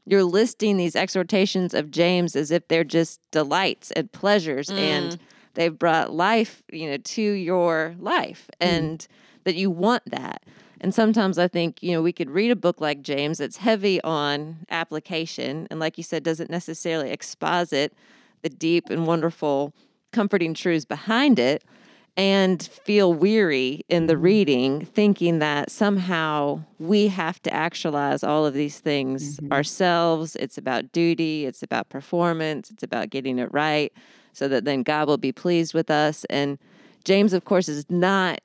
you're 0.04 0.24
listing 0.24 0.76
these 0.76 0.94
exhortations 0.94 1.74
of 1.74 1.90
James 1.90 2.36
as 2.36 2.50
if 2.50 2.68
they're 2.68 2.84
just 2.84 3.20
delights 3.32 3.90
and 3.92 4.10
pleasures, 4.12 4.68
mm. 4.68 4.78
and 4.78 5.18
they've 5.54 5.76
brought 5.76 6.12
life, 6.12 6.62
you 6.70 6.88
know, 6.88 6.98
to 6.98 7.22
your 7.22 7.96
life, 7.98 8.48
mm. 8.60 8.66
and 8.66 9.08
that 9.44 9.56
you 9.56 9.70
want 9.70 10.02
that. 10.06 10.42
And 10.80 10.94
sometimes 10.94 11.38
I 11.38 11.48
think, 11.48 11.82
you 11.82 11.92
know, 11.92 12.02
we 12.02 12.12
could 12.12 12.30
read 12.30 12.50
a 12.50 12.56
book 12.56 12.80
like 12.80 13.02
James 13.02 13.38
that's 13.38 13.56
heavy 13.56 14.00
on 14.02 14.58
application 14.70 15.66
and, 15.70 15.80
like 15.80 15.96
you 15.96 16.04
said, 16.04 16.22
doesn't 16.22 16.50
necessarily 16.50 17.10
exposit 17.10 17.94
the 18.42 18.48
deep 18.48 18.90
and 18.90 19.06
wonderful, 19.06 19.72
comforting 20.12 20.54
truths 20.54 20.84
behind 20.84 21.38
it 21.38 21.64
and 22.16 22.62
feel 22.84 23.12
weary 23.12 23.82
in 23.88 24.06
the 24.06 24.14
mm-hmm. 24.14 24.22
reading, 24.22 24.86
thinking 24.86 25.38
that 25.38 25.70
somehow 25.70 26.62
we 26.78 27.08
have 27.08 27.40
to 27.42 27.52
actualize 27.52 28.24
all 28.24 28.46
of 28.46 28.54
these 28.54 28.80
things 28.80 29.36
mm-hmm. 29.36 29.52
ourselves. 29.52 30.34
It's 30.36 30.56
about 30.56 30.92
duty, 30.92 31.44
it's 31.44 31.62
about 31.62 31.88
performance, 31.90 32.70
it's 32.70 32.82
about 32.82 33.10
getting 33.10 33.38
it 33.38 33.52
right 33.52 33.92
so 34.32 34.48
that 34.48 34.64
then 34.64 34.82
God 34.82 35.08
will 35.08 35.18
be 35.18 35.32
pleased 35.32 35.74
with 35.74 35.90
us. 35.90 36.24
And 36.30 36.58
James, 37.04 37.32
of 37.32 37.44
course, 37.44 37.68
is 37.68 37.88
not 37.90 38.40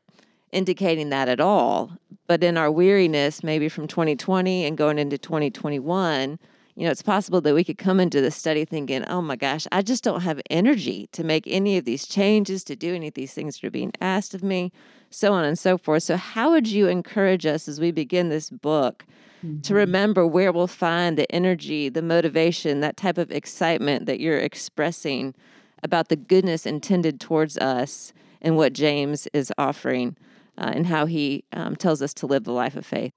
indicating 0.52 1.10
that 1.10 1.30
at 1.30 1.40
all. 1.40 1.92
But 2.28 2.44
in 2.44 2.58
our 2.58 2.72
weariness, 2.72 3.44
maybe 3.44 3.70
from 3.70 3.88
2020 3.88 4.66
and 4.66 4.78
going 4.78 5.00
into 5.00 5.18
2021, 5.18 6.40
you 6.76 6.86
know, 6.86 6.92
it's 6.92 7.02
possible 7.02 7.42
that 7.42 7.54
we 7.54 7.64
could 7.64 7.78
come 7.78 8.00
into 8.00 8.22
the 8.22 8.32
study 8.32 8.64
thinking, 8.64 9.04
oh 9.06 9.22
my 9.22 9.36
gosh, 9.36 9.68
I 9.72 9.82
just 9.82 10.04
don't 10.04 10.22
have 10.22 10.42
energy 10.50 11.10
to 11.12 11.24
make 11.24 11.44
any 11.46 11.78
of 11.78 11.86
these 11.86 12.08
changes, 12.08 12.64
to 12.66 12.76
do 12.76 12.96
any 12.96 13.10
of 13.10 13.14
these 13.14 13.34
things 13.34 13.60
that 13.60 13.68
are 13.68 13.72
being 13.72 13.92
asked 14.00 14.34
of 14.34 14.44
me, 14.44 14.72
so 15.10 15.34
on 15.34 15.44
and 15.44 15.60
so 15.60 15.78
forth. 15.78 16.04
So, 16.04 16.16
how 16.16 16.52
would 16.52 16.68
you 16.68 16.88
encourage 16.88 17.46
us 17.46 17.68
as 17.68 17.80
we 17.82 17.92
begin 17.92 18.30
this 18.30 18.50
book 18.50 19.06
mm-hmm. 19.46 19.60
to 19.62 19.76
remember 19.76 20.26
where 20.26 20.52
we'll 20.52 20.68
find 20.68 21.18
the 21.18 21.30
energy, 21.32 21.90
the 21.90 22.02
motivation, 22.02 22.80
that 22.80 22.98
type 22.98 23.18
of 23.18 23.32
excitement 23.32 24.06
that 24.06 24.22
you're 24.22 24.40
expressing 24.40 25.36
about 25.84 26.08
the 26.08 26.16
goodness 26.16 26.66
intended 26.66 27.20
towards 27.20 27.58
us 27.58 28.14
and 28.42 28.56
what 28.56 28.74
James 28.74 29.28
is 29.34 29.52
offering 29.58 30.16
uh, 30.62 30.72
and 30.74 30.86
how 30.86 31.06
he 31.06 31.44
um, 31.54 31.76
tells 31.76 32.02
us 32.02 32.14
to 32.14 32.28
live 32.28 32.44
the 32.44 32.52
life 32.52 32.76
of 32.76 32.86
faith? 32.86 33.14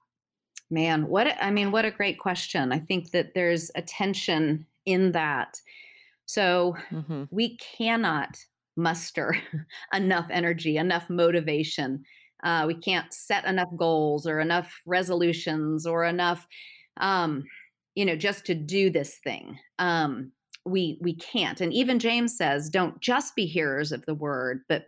Man, 0.71 1.07
what 1.07 1.27
I 1.39 1.51
mean, 1.51 1.71
what 1.71 1.85
a 1.85 1.91
great 1.91 2.17
question. 2.19 2.71
I 2.71 2.79
think 2.79 3.11
that 3.11 3.35
there's 3.35 3.69
a 3.75 3.83
tension 3.83 4.65
in 4.85 5.11
that. 5.11 5.61
So 6.25 6.75
mm-hmm. 6.91 7.25
we 7.29 7.57
cannot 7.57 8.37
muster 8.75 9.37
enough 9.93 10.27
energy, 10.31 10.77
enough 10.77 11.07
motivation. 11.07 12.03
Uh, 12.43 12.63
we 12.67 12.73
can't 12.73 13.13
set 13.13 13.45
enough 13.45 13.69
goals 13.77 14.25
or 14.25 14.39
enough 14.39 14.81
resolutions 14.87 15.85
or 15.85 16.03
enough, 16.03 16.47
um, 16.97 17.43
you 17.93 18.05
know, 18.05 18.15
just 18.15 18.45
to 18.47 18.55
do 18.55 18.89
this 18.89 19.19
thing. 19.23 19.59
Um, 19.77 20.31
we 20.65 20.97
we 20.99 21.13
can't. 21.13 21.61
And 21.61 21.71
even 21.73 21.99
James 21.99 22.35
says, 22.35 22.69
"Don't 22.69 22.99
just 23.01 23.35
be 23.35 23.45
hearers 23.45 23.91
of 23.91 24.03
the 24.07 24.15
word, 24.15 24.61
but 24.67 24.85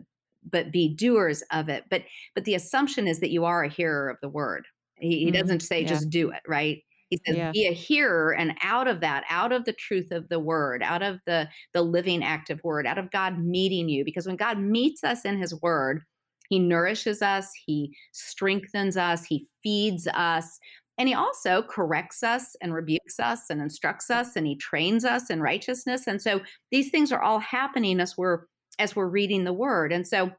but 0.50 0.72
be 0.72 0.94
doers 0.94 1.42
of 1.52 1.68
it." 1.68 1.84
But 1.90 2.02
but 2.34 2.44
the 2.44 2.54
assumption 2.54 3.06
is 3.06 3.20
that 3.20 3.30
you 3.30 3.44
are 3.44 3.64
a 3.64 3.68
hearer 3.68 4.08
of 4.08 4.16
the 4.22 4.28
word, 4.28 4.64
he, 5.00 5.18
he 5.18 5.26
mm-hmm. 5.26 5.40
doesn't 5.40 5.60
say 5.60 5.82
yeah. 5.82 5.88
just 5.88 6.10
do 6.10 6.30
it, 6.30 6.42
right? 6.46 6.82
He 7.10 7.18
says 7.26 7.36
yeah. 7.36 7.52
be 7.52 7.66
a 7.66 7.72
hearer 7.72 8.34
and 8.34 8.54
out 8.62 8.86
of 8.86 9.00
that, 9.00 9.24
out 9.30 9.52
of 9.52 9.64
the 9.64 9.72
truth 9.72 10.10
of 10.10 10.28
the 10.28 10.38
word, 10.38 10.82
out 10.82 11.02
of 11.02 11.20
the 11.26 11.48
the 11.72 11.82
living 11.82 12.22
active 12.22 12.60
word, 12.62 12.86
out 12.86 12.98
of 12.98 13.10
God 13.10 13.38
meeting 13.38 13.88
you 13.88 14.04
because 14.04 14.26
when 14.26 14.36
God 14.36 14.58
meets 14.58 15.02
us 15.04 15.24
in 15.24 15.38
his 15.38 15.58
word, 15.62 16.02
he 16.50 16.58
nourishes 16.58 17.22
us, 17.22 17.50
he 17.66 17.94
strengthens 18.12 18.96
us, 18.96 19.24
he 19.24 19.46
feeds 19.62 20.06
us, 20.08 20.58
and 20.98 21.08
he 21.08 21.14
also 21.14 21.62
corrects 21.62 22.22
us 22.22 22.56
and 22.60 22.74
rebukes 22.74 23.20
us 23.20 23.48
and 23.48 23.62
instructs 23.62 24.10
us 24.10 24.34
and 24.36 24.46
he 24.46 24.56
trains 24.56 25.04
us 25.04 25.30
in 25.30 25.40
righteousness. 25.40 26.06
And 26.06 26.20
so 26.20 26.40
these 26.70 26.90
things 26.90 27.12
are 27.12 27.22
all 27.22 27.38
happening 27.38 28.00
as 28.00 28.18
we're 28.18 28.42
as 28.78 28.94
we're 28.94 29.08
reading 29.08 29.44
the 29.44 29.52
word. 29.52 29.92
And 29.92 30.06
so 30.06 30.30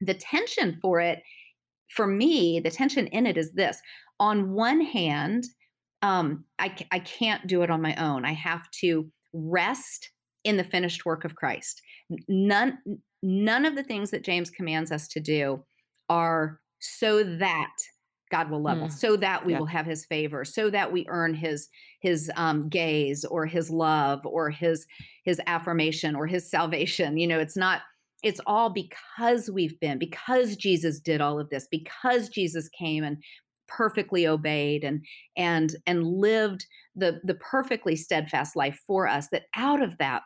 the 0.00 0.14
tension 0.14 0.78
for 0.80 1.00
it 1.00 1.22
for 1.94 2.06
me, 2.06 2.60
the 2.60 2.70
tension 2.70 3.06
in 3.08 3.26
it 3.26 3.36
is 3.36 3.52
this. 3.52 3.80
On 4.20 4.52
one 4.52 4.80
hand, 4.80 5.44
um, 6.02 6.44
I, 6.58 6.74
I 6.92 6.98
can't 7.00 7.46
do 7.46 7.62
it 7.62 7.70
on 7.70 7.82
my 7.82 7.94
own. 7.96 8.24
I 8.24 8.32
have 8.32 8.70
to 8.82 9.10
rest 9.32 10.10
in 10.44 10.56
the 10.56 10.64
finished 10.64 11.04
work 11.04 11.24
of 11.24 11.34
Christ. 11.34 11.82
None, 12.28 12.78
none 13.22 13.64
of 13.64 13.74
the 13.74 13.82
things 13.82 14.10
that 14.10 14.24
James 14.24 14.50
commands 14.50 14.92
us 14.92 15.08
to 15.08 15.20
do 15.20 15.64
are 16.08 16.60
so 16.80 17.22
that 17.22 17.74
God 18.30 18.50
will 18.50 18.62
love 18.62 18.78
mm. 18.78 18.86
us, 18.86 19.00
so 19.00 19.16
that 19.16 19.44
we 19.44 19.52
yeah. 19.52 19.58
will 19.58 19.66
have 19.66 19.86
His 19.86 20.04
favor, 20.04 20.44
so 20.44 20.70
that 20.70 20.92
we 20.92 21.06
earn 21.08 21.34
His 21.34 21.68
His 22.00 22.30
um, 22.36 22.68
gaze 22.68 23.24
or 23.24 23.46
His 23.46 23.70
love 23.70 24.24
or 24.24 24.50
His 24.50 24.86
His 25.24 25.40
affirmation 25.46 26.14
or 26.14 26.26
His 26.26 26.50
salvation. 26.50 27.18
You 27.18 27.26
know, 27.26 27.38
it's 27.38 27.56
not 27.56 27.82
it's 28.22 28.40
all 28.46 28.70
because 28.70 29.48
we've 29.48 29.78
been 29.78 29.98
because 29.98 30.56
jesus 30.56 30.98
did 30.98 31.20
all 31.20 31.38
of 31.38 31.48
this 31.50 31.68
because 31.70 32.28
jesus 32.28 32.68
came 32.68 33.04
and 33.04 33.18
perfectly 33.68 34.26
obeyed 34.26 34.82
and 34.82 35.04
and 35.36 35.76
and 35.86 36.06
lived 36.06 36.66
the 36.96 37.20
the 37.22 37.34
perfectly 37.34 37.94
steadfast 37.94 38.56
life 38.56 38.80
for 38.86 39.06
us 39.06 39.28
that 39.28 39.44
out 39.54 39.82
of 39.82 39.96
that 39.98 40.22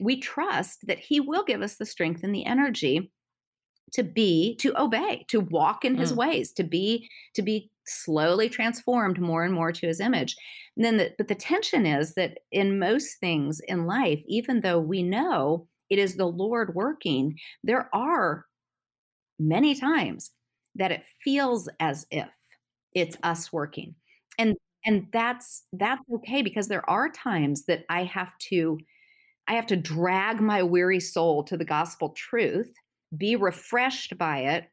we 0.00 0.18
trust 0.18 0.86
that 0.86 0.98
he 0.98 1.20
will 1.20 1.44
give 1.44 1.60
us 1.60 1.76
the 1.76 1.86
strength 1.86 2.22
and 2.22 2.34
the 2.34 2.46
energy 2.46 3.12
to 3.92 4.02
be 4.02 4.56
to 4.56 4.78
obey 4.80 5.24
to 5.28 5.40
walk 5.40 5.84
in 5.84 5.96
his 5.96 6.12
mm. 6.12 6.16
ways 6.16 6.52
to 6.52 6.64
be 6.64 7.08
to 7.34 7.42
be 7.42 7.70
slowly 7.86 8.48
transformed 8.48 9.20
more 9.20 9.44
and 9.44 9.54
more 9.54 9.70
to 9.70 9.86
his 9.86 10.00
image 10.00 10.36
and 10.76 10.84
then 10.84 10.96
the, 10.96 11.12
but 11.18 11.28
the 11.28 11.34
tension 11.34 11.86
is 11.86 12.14
that 12.14 12.38
in 12.50 12.78
most 12.78 13.20
things 13.20 13.60
in 13.68 13.86
life 13.86 14.22
even 14.26 14.60
though 14.60 14.78
we 14.78 15.02
know 15.02 15.68
it 15.90 15.98
is 15.98 16.16
the 16.16 16.26
Lord 16.26 16.74
working, 16.74 17.38
there 17.62 17.88
are 17.94 18.46
many 19.38 19.74
times 19.74 20.30
that 20.74 20.92
it 20.92 21.04
feels 21.22 21.68
as 21.80 22.06
if 22.10 22.28
it's 22.94 23.16
us 23.22 23.52
working. 23.52 23.94
And 24.38 24.56
and 24.86 25.06
that's 25.12 25.64
that's 25.72 26.02
okay 26.12 26.42
because 26.42 26.68
there 26.68 26.88
are 26.90 27.08
times 27.08 27.64
that 27.66 27.84
I 27.88 28.04
have 28.04 28.36
to 28.50 28.78
I 29.46 29.54
have 29.54 29.66
to 29.68 29.76
drag 29.76 30.40
my 30.40 30.62
weary 30.62 31.00
soul 31.00 31.44
to 31.44 31.56
the 31.56 31.64
gospel 31.64 32.10
truth, 32.10 32.72
be 33.16 33.36
refreshed 33.36 34.16
by 34.18 34.38
it, 34.40 34.66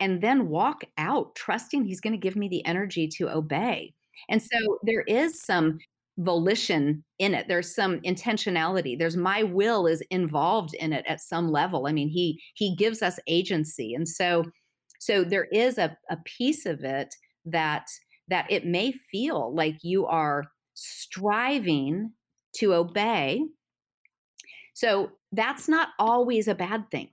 and 0.00 0.20
then 0.22 0.48
walk 0.48 0.84
out 0.96 1.34
trusting 1.34 1.84
he's 1.84 2.00
going 2.00 2.12
to 2.12 2.18
give 2.18 2.36
me 2.36 2.48
the 2.48 2.64
energy 2.66 3.08
to 3.08 3.30
obey. 3.30 3.94
And 4.28 4.42
so 4.42 4.78
there 4.84 5.02
is 5.02 5.42
some 5.42 5.78
volition 6.18 7.04
in 7.20 7.32
it 7.32 7.46
there's 7.46 7.72
some 7.72 8.00
intentionality 8.00 8.98
there's 8.98 9.16
my 9.16 9.44
will 9.44 9.86
is 9.86 10.02
involved 10.10 10.74
in 10.74 10.92
it 10.92 11.04
at 11.06 11.20
some 11.20 11.50
level. 11.52 11.86
I 11.86 11.92
mean 11.92 12.08
he 12.08 12.40
he 12.54 12.74
gives 12.74 13.02
us 13.02 13.20
agency 13.28 13.94
and 13.94 14.08
so 14.08 14.44
so 14.98 15.22
there 15.24 15.46
is 15.52 15.78
a, 15.78 15.96
a 16.10 16.16
piece 16.24 16.66
of 16.66 16.82
it 16.82 17.14
that 17.44 17.86
that 18.28 18.50
it 18.50 18.66
may 18.66 18.92
feel 19.10 19.54
like 19.54 19.76
you 19.82 20.06
are 20.06 20.44
striving 20.74 22.12
to 22.56 22.74
obey. 22.74 23.42
So 24.74 25.10
that's 25.32 25.68
not 25.68 25.90
always 25.98 26.48
a 26.48 26.54
bad 26.54 26.90
thing 26.90 27.10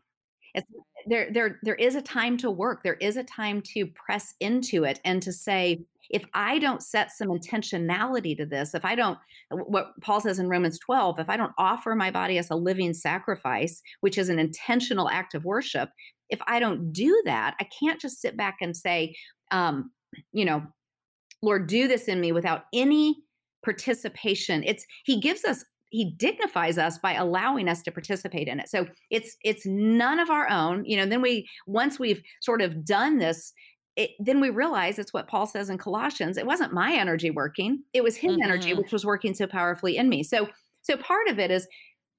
it's 0.56 0.68
there 1.08 1.32
there 1.32 1.60
there 1.62 1.76
is 1.76 1.96
a 1.96 2.02
time 2.02 2.36
to 2.38 2.50
work 2.50 2.82
there 2.84 2.96
is 2.96 3.15
a 3.15 3.24
time 3.24 3.62
to 3.62 3.86
press 3.86 4.34
into 4.39 4.84
it 4.84 5.00
and 5.06 5.22
to 5.22 5.32
say 5.32 5.86
if 6.10 6.24
I 6.34 6.60
don't 6.60 6.84
set 6.84 7.12
some 7.12 7.30
intentionality 7.30 8.38
to 8.38 8.46
this, 8.46 8.74
if 8.74 8.86
I 8.86 8.96
don't, 8.96 9.18
what 9.50 10.00
Paul 10.02 10.22
says 10.22 10.39
in 10.39 10.50
Romans 10.50 10.80
12, 10.80 11.20
if 11.20 11.30
I 11.30 11.38
don't 11.38 11.54
offer 11.58 11.96
my 11.96 12.12
body 12.12 12.38
as 12.38 12.50
a 12.50 12.56
living 12.56 12.94
sacrifice, 12.94 13.82
which 14.02 14.18
is 14.18 14.30
an 14.30 14.39
intentional 14.39 15.10
act 15.10 15.34
of 15.34 15.46
worship, 15.46 15.89
if 16.30 16.39
I 16.48 16.60
don't 16.60 16.91
do 16.91 17.22
that, 17.26 17.56
I 17.60 17.68
can't 17.80 18.00
just 18.00 18.22
sit 18.22 18.38
back 18.38 18.58
and 18.62 18.76
say, 18.76 19.15
um, 19.52 19.91
you 20.32 20.46
know, 20.46 20.63
Lord, 21.41 21.68
do 21.68 21.88
this 21.88 22.08
in 22.08 22.20
me 22.22 22.32
without 22.32 22.63
any 22.74 23.18
participation. 23.63 24.63
It's, 24.63 24.86
He 25.04 25.20
gives 25.20 25.44
us 25.44 25.63
he 25.89 26.12
dignifies 26.17 26.78
us 26.78 26.98
by 26.98 27.13
allowing 27.13 27.69
us 27.69 27.82
to 27.82 27.91
participate 27.91 28.48
in 28.48 28.60
it 28.60 28.69
so 28.69 28.88
it's 29.10 29.38
it's 29.43 29.65
none 29.65 30.19
of 30.19 30.30
our 30.30 30.50
own 30.50 30.84
you 30.86 30.98
know 30.98 31.06
then 31.06 31.21
we 31.21 31.48
once 31.67 32.00
we've 32.00 32.21
sort 32.41 32.62
of 32.62 32.86
done 32.86 33.17
this 33.17 33.54
it, 33.95 34.12
then 34.19 34.41
we 34.41 34.50
realize 34.50 35.00
it's 35.00 35.13
what 35.13 35.28
Paul 35.28 35.45
says 35.45 35.69
in 35.69 35.78
Colossians. 35.78 36.38
It 36.38 36.45
wasn't 36.45 36.74
my 36.74 36.93
energy 36.93 37.32
working; 37.32 37.84
it 37.93 38.04
was 38.04 38.17
His 38.17 38.34
mm-hmm. 38.34 38.43
energy 38.43 38.74
which 38.74 38.91
was 38.91 39.06
working 39.06 39.34
so 39.34 39.48
powerfully 39.48 39.98
in 39.98 40.10
me. 40.10 40.24
So, 40.24 40.50
so 40.82 40.98
part 40.98 41.28
of 41.28 41.39
it 41.39 41.50
is, 41.50 41.67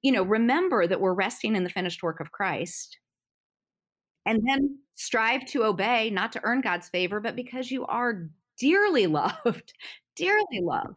you 0.03 0.13
know, 0.13 0.23
remember 0.23 0.87
that 0.87 1.01
we're 1.01 1.15
resting 1.15 1.55
in 1.55 1.65
the 1.65 1.71
finished 1.71 2.03
work 2.03 2.21
of 2.21 2.33
Christ, 2.33 2.99
and 4.25 4.43
then 4.47 4.79
strive 4.95 5.45
to 5.47 5.65
obey, 5.65 6.11
not 6.11 6.33
to 6.33 6.41
earn 6.45 6.63
God's 6.63 6.89
favor, 6.89 7.21
but 7.21 7.37
because 7.37 7.71
you 7.71 7.85
are 7.87 8.29
dearly 8.59 9.07
loved, 9.07 9.75
dearly 10.17 10.61
loved. 10.63 10.97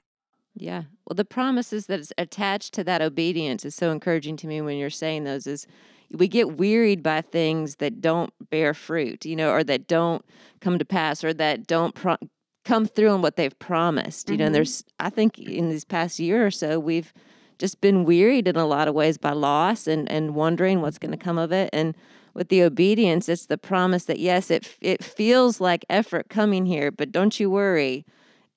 Yeah. 0.60 0.84
Well, 1.08 1.16
the 1.16 1.26
promises 1.26 1.88
that 1.88 2.00
is 2.00 2.14
attached 2.18 2.74
to 2.76 2.84
that 2.84 3.02
obedience 3.02 3.66
is 3.66 3.76
so 3.76 3.92
encouraging 3.92 4.38
to 4.38 4.48
me 4.48 4.62
when 4.62 4.78
you're 4.78 4.90
saying 4.90 5.24
those 5.24 5.48
is 5.48 5.66
we 6.12 6.28
get 6.28 6.58
wearied 6.58 7.02
by 7.02 7.22
things 7.22 7.78
that 7.78 8.02
don't 8.02 8.34
bear 8.50 8.74
fruit, 8.74 9.26
you 9.26 9.36
know, 9.36 9.52
or 9.52 9.64
that 9.64 9.88
don't 9.88 10.24
come 10.60 10.78
to 10.80 10.86
pass 10.86 11.24
or 11.24 11.34
that 11.34 11.66
don't 11.66 11.96
pro- 11.96 12.18
come 12.66 12.86
through 12.86 13.10
on 13.10 13.22
what 13.22 13.36
they've 13.36 13.58
promised. 13.60 14.28
Mm-hmm. 14.28 14.34
You 14.34 14.38
know, 14.38 14.46
and 14.46 14.50
mm-hmm. 14.50 14.56
there's 14.56 14.84
I 15.00 15.10
think 15.10 15.40
in 15.40 15.70
this 15.70 15.86
past 15.86 16.20
year 16.20 16.46
or 16.46 16.52
so 16.52 16.80
we've 16.80 17.14
just 17.58 17.82
been 17.82 18.06
wearied 18.06 18.48
in 18.48 18.56
a 18.56 18.66
lot 18.66 18.88
of 18.88 18.96
ways 18.96 19.18
by 19.18 19.32
loss 19.32 19.88
and 19.88 20.10
and 20.12 20.36
wondering 20.36 20.82
what's 20.82 20.98
going 20.98 21.12
to 21.12 21.18
come 21.18 21.38
of 21.38 21.52
it 21.52 21.70
and 21.74 21.96
with 22.34 22.48
the 22.50 22.64
obedience 22.64 23.28
it's 23.28 23.48
the 23.48 23.58
promise 23.58 24.06
that 24.06 24.18
yes 24.18 24.50
it 24.50 24.78
it 24.80 25.04
feels 25.04 25.60
like 25.60 25.84
effort 25.90 26.30
coming 26.30 26.66
here 26.66 26.90
but 26.90 27.12
don't 27.12 27.40
you 27.40 27.50
worry 27.50 28.06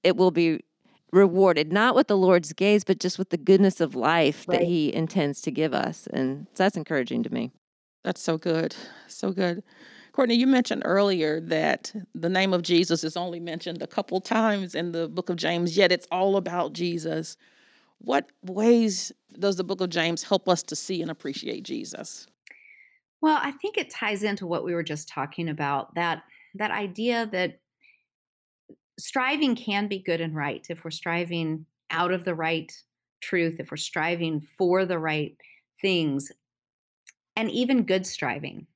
it 0.04 0.16
will 0.16 0.30
be 0.30 0.60
rewarded 1.12 1.72
not 1.72 1.94
with 1.94 2.08
the 2.08 2.16
lord's 2.16 2.52
gaze 2.54 2.84
but 2.84 2.98
just 2.98 3.18
with 3.18 3.28
the 3.28 3.36
goodness 3.36 3.80
of 3.80 3.94
life 3.94 4.46
right. 4.48 4.58
that 4.58 4.66
he 4.66 4.92
intends 4.94 5.42
to 5.42 5.50
give 5.50 5.74
us 5.74 6.08
and 6.12 6.46
so 6.54 6.64
that's 6.64 6.76
encouraging 6.76 7.22
to 7.22 7.32
me. 7.32 7.50
That's 8.02 8.20
so 8.20 8.38
good 8.38 8.74
so 9.08 9.30
good. 9.30 9.62
Courtney 10.12 10.34
you 10.34 10.46
mentioned 10.46 10.82
earlier 10.84 11.40
that 11.40 11.94
the 12.14 12.28
name 12.28 12.52
of 12.54 12.62
jesus 12.62 13.04
is 13.04 13.16
only 13.16 13.40
mentioned 13.40 13.82
a 13.82 13.86
couple 13.86 14.20
times 14.20 14.74
in 14.74 14.92
the 14.92 15.08
book 15.08 15.28
of 15.28 15.36
james 15.36 15.76
yet 15.76 15.92
it's 15.92 16.08
all 16.10 16.36
about 16.36 16.72
jesus. 16.72 17.36
What 17.98 18.32
ways 18.42 19.12
does 19.38 19.56
the 19.56 19.64
book 19.64 19.80
of 19.80 19.90
james 19.90 20.22
help 20.22 20.48
us 20.48 20.62
to 20.64 20.76
see 20.76 21.02
and 21.02 21.10
appreciate 21.10 21.62
jesus? 21.64 22.26
Well 23.20 23.38
i 23.42 23.50
think 23.52 23.76
it 23.76 23.90
ties 23.90 24.22
into 24.22 24.46
what 24.46 24.64
we 24.64 24.74
were 24.74 24.82
just 24.82 25.08
talking 25.08 25.50
about 25.50 25.94
that 25.94 26.22
that 26.54 26.70
idea 26.70 27.28
that 27.32 27.60
striving 28.98 29.56
can 29.56 29.88
be 29.88 29.98
good 29.98 30.20
and 30.20 30.34
right 30.34 30.66
if 30.68 30.84
we're 30.84 30.90
striving 30.90 31.66
out 31.90 32.12
of 32.12 32.24
the 32.24 32.34
right 32.34 32.72
truth, 33.20 33.60
if 33.60 33.70
we're 33.70 33.76
striving 33.76 34.40
for 34.58 34.84
the 34.84 34.98
right 34.98 35.36
things, 35.80 36.30
and 37.36 37.50
even 37.50 37.84
good 37.84 38.06
striving 38.06 38.66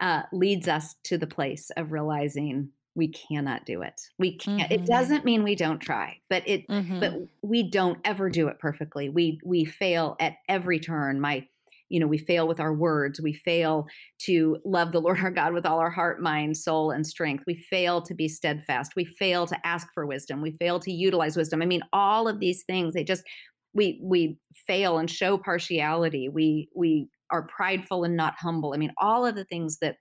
uh, 0.00 0.22
leads 0.32 0.68
us 0.68 0.94
to 1.04 1.18
the 1.18 1.26
place 1.26 1.70
of 1.76 1.92
realizing 1.92 2.70
we 2.94 3.08
cannot 3.08 3.64
do 3.64 3.82
it. 3.82 4.00
We 4.18 4.36
can't. 4.36 4.62
Mm-hmm. 4.62 4.72
It 4.72 4.86
doesn't 4.86 5.24
mean 5.24 5.44
we 5.44 5.54
don't 5.54 5.78
try, 5.78 6.18
but 6.28 6.42
it. 6.46 6.66
Mm-hmm. 6.68 7.00
But 7.00 7.14
we 7.42 7.62
don't 7.62 7.98
ever 8.04 8.28
do 8.28 8.48
it 8.48 8.58
perfectly. 8.58 9.08
We 9.08 9.40
we 9.44 9.64
fail 9.64 10.16
at 10.18 10.38
every 10.48 10.80
turn. 10.80 11.20
My, 11.20 11.46
you 11.88 12.00
know, 12.00 12.06
we 12.06 12.18
fail 12.18 12.46
with 12.46 12.60
our 12.60 12.74
words. 12.74 13.20
We 13.20 13.32
fail 13.32 13.86
to 14.20 14.58
love 14.64 14.92
the 14.92 15.00
Lord 15.00 15.18
our 15.20 15.30
God 15.30 15.52
with 15.52 15.66
all 15.66 15.78
our 15.78 15.90
heart, 15.90 16.20
mind, 16.20 16.56
soul, 16.56 16.90
and 16.90 17.06
strength. 17.06 17.44
We 17.46 17.54
fail 17.54 18.02
to 18.02 18.14
be 18.14 18.28
steadfast. 18.28 18.92
We 18.96 19.04
fail 19.04 19.46
to 19.46 19.66
ask 19.66 19.88
for 19.94 20.06
wisdom. 20.06 20.40
We 20.40 20.52
fail 20.52 20.80
to 20.80 20.92
utilize 20.92 21.36
wisdom. 21.36 21.62
I 21.62 21.66
mean, 21.66 21.82
all 21.92 22.28
of 22.28 22.40
these 22.40 22.64
things. 22.64 22.94
They 22.94 23.04
just 23.04 23.24
we 23.74 24.00
we 24.02 24.38
fail 24.66 24.98
and 24.98 25.10
show 25.10 25.38
partiality. 25.38 26.28
We 26.28 26.68
we 26.74 27.08
are 27.30 27.46
prideful 27.46 28.04
and 28.04 28.16
not 28.16 28.34
humble. 28.38 28.72
I 28.74 28.78
mean, 28.78 28.92
all 28.98 29.26
of 29.26 29.34
the 29.34 29.44
things 29.44 29.78
that 29.80 29.96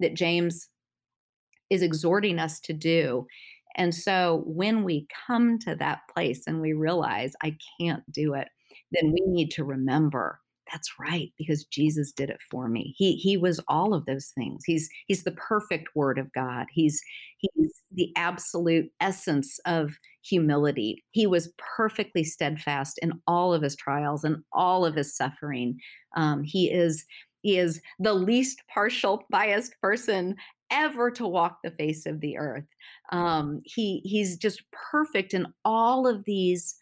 that 0.00 0.14
James 0.14 0.68
is 1.70 1.82
exhorting 1.82 2.38
us 2.38 2.60
to 2.60 2.72
do. 2.72 3.26
And 3.76 3.94
so 3.94 4.44
when 4.46 4.84
we 4.84 5.06
come 5.26 5.58
to 5.60 5.74
that 5.76 6.00
place 6.14 6.44
and 6.46 6.60
we 6.60 6.72
realize 6.72 7.34
I 7.42 7.56
can't 7.78 8.10
do 8.10 8.34
it, 8.34 8.48
then 8.92 9.12
we 9.12 9.20
need 9.26 9.50
to 9.52 9.64
remember 9.64 10.40
that's 10.72 10.92
right 10.98 11.32
because 11.38 11.64
Jesus 11.64 12.12
did 12.12 12.30
it 12.30 12.40
for 12.50 12.68
me. 12.68 12.94
He 12.96 13.16
he 13.16 13.36
was 13.36 13.60
all 13.68 13.94
of 13.94 14.06
those 14.06 14.32
things. 14.36 14.62
He's 14.66 14.88
he's 15.06 15.24
the 15.24 15.32
perfect 15.32 15.88
word 15.94 16.18
of 16.18 16.32
God. 16.32 16.66
He's 16.72 17.00
he's 17.38 17.82
the 17.92 18.12
absolute 18.16 18.90
essence 19.00 19.58
of 19.66 19.92
humility. 20.24 21.04
He 21.12 21.26
was 21.26 21.52
perfectly 21.76 22.24
steadfast 22.24 22.98
in 23.00 23.12
all 23.26 23.54
of 23.54 23.62
his 23.62 23.76
trials 23.76 24.24
and 24.24 24.38
all 24.52 24.84
of 24.84 24.94
his 24.94 25.16
suffering. 25.16 25.78
Um, 26.16 26.42
he 26.44 26.70
is 26.70 27.04
he 27.42 27.58
is 27.58 27.80
the 27.98 28.14
least 28.14 28.62
partial 28.72 29.24
biased 29.30 29.74
person 29.80 30.36
ever 30.70 31.10
to 31.12 31.26
walk 31.26 31.58
the 31.62 31.70
face 31.70 32.06
of 32.06 32.20
the 32.20 32.36
earth. 32.38 32.64
Um, 33.12 33.60
he 33.64 34.00
he's 34.04 34.36
just 34.36 34.62
perfect 34.72 35.32
in 35.34 35.46
all 35.64 36.06
of 36.06 36.24
these. 36.24 36.74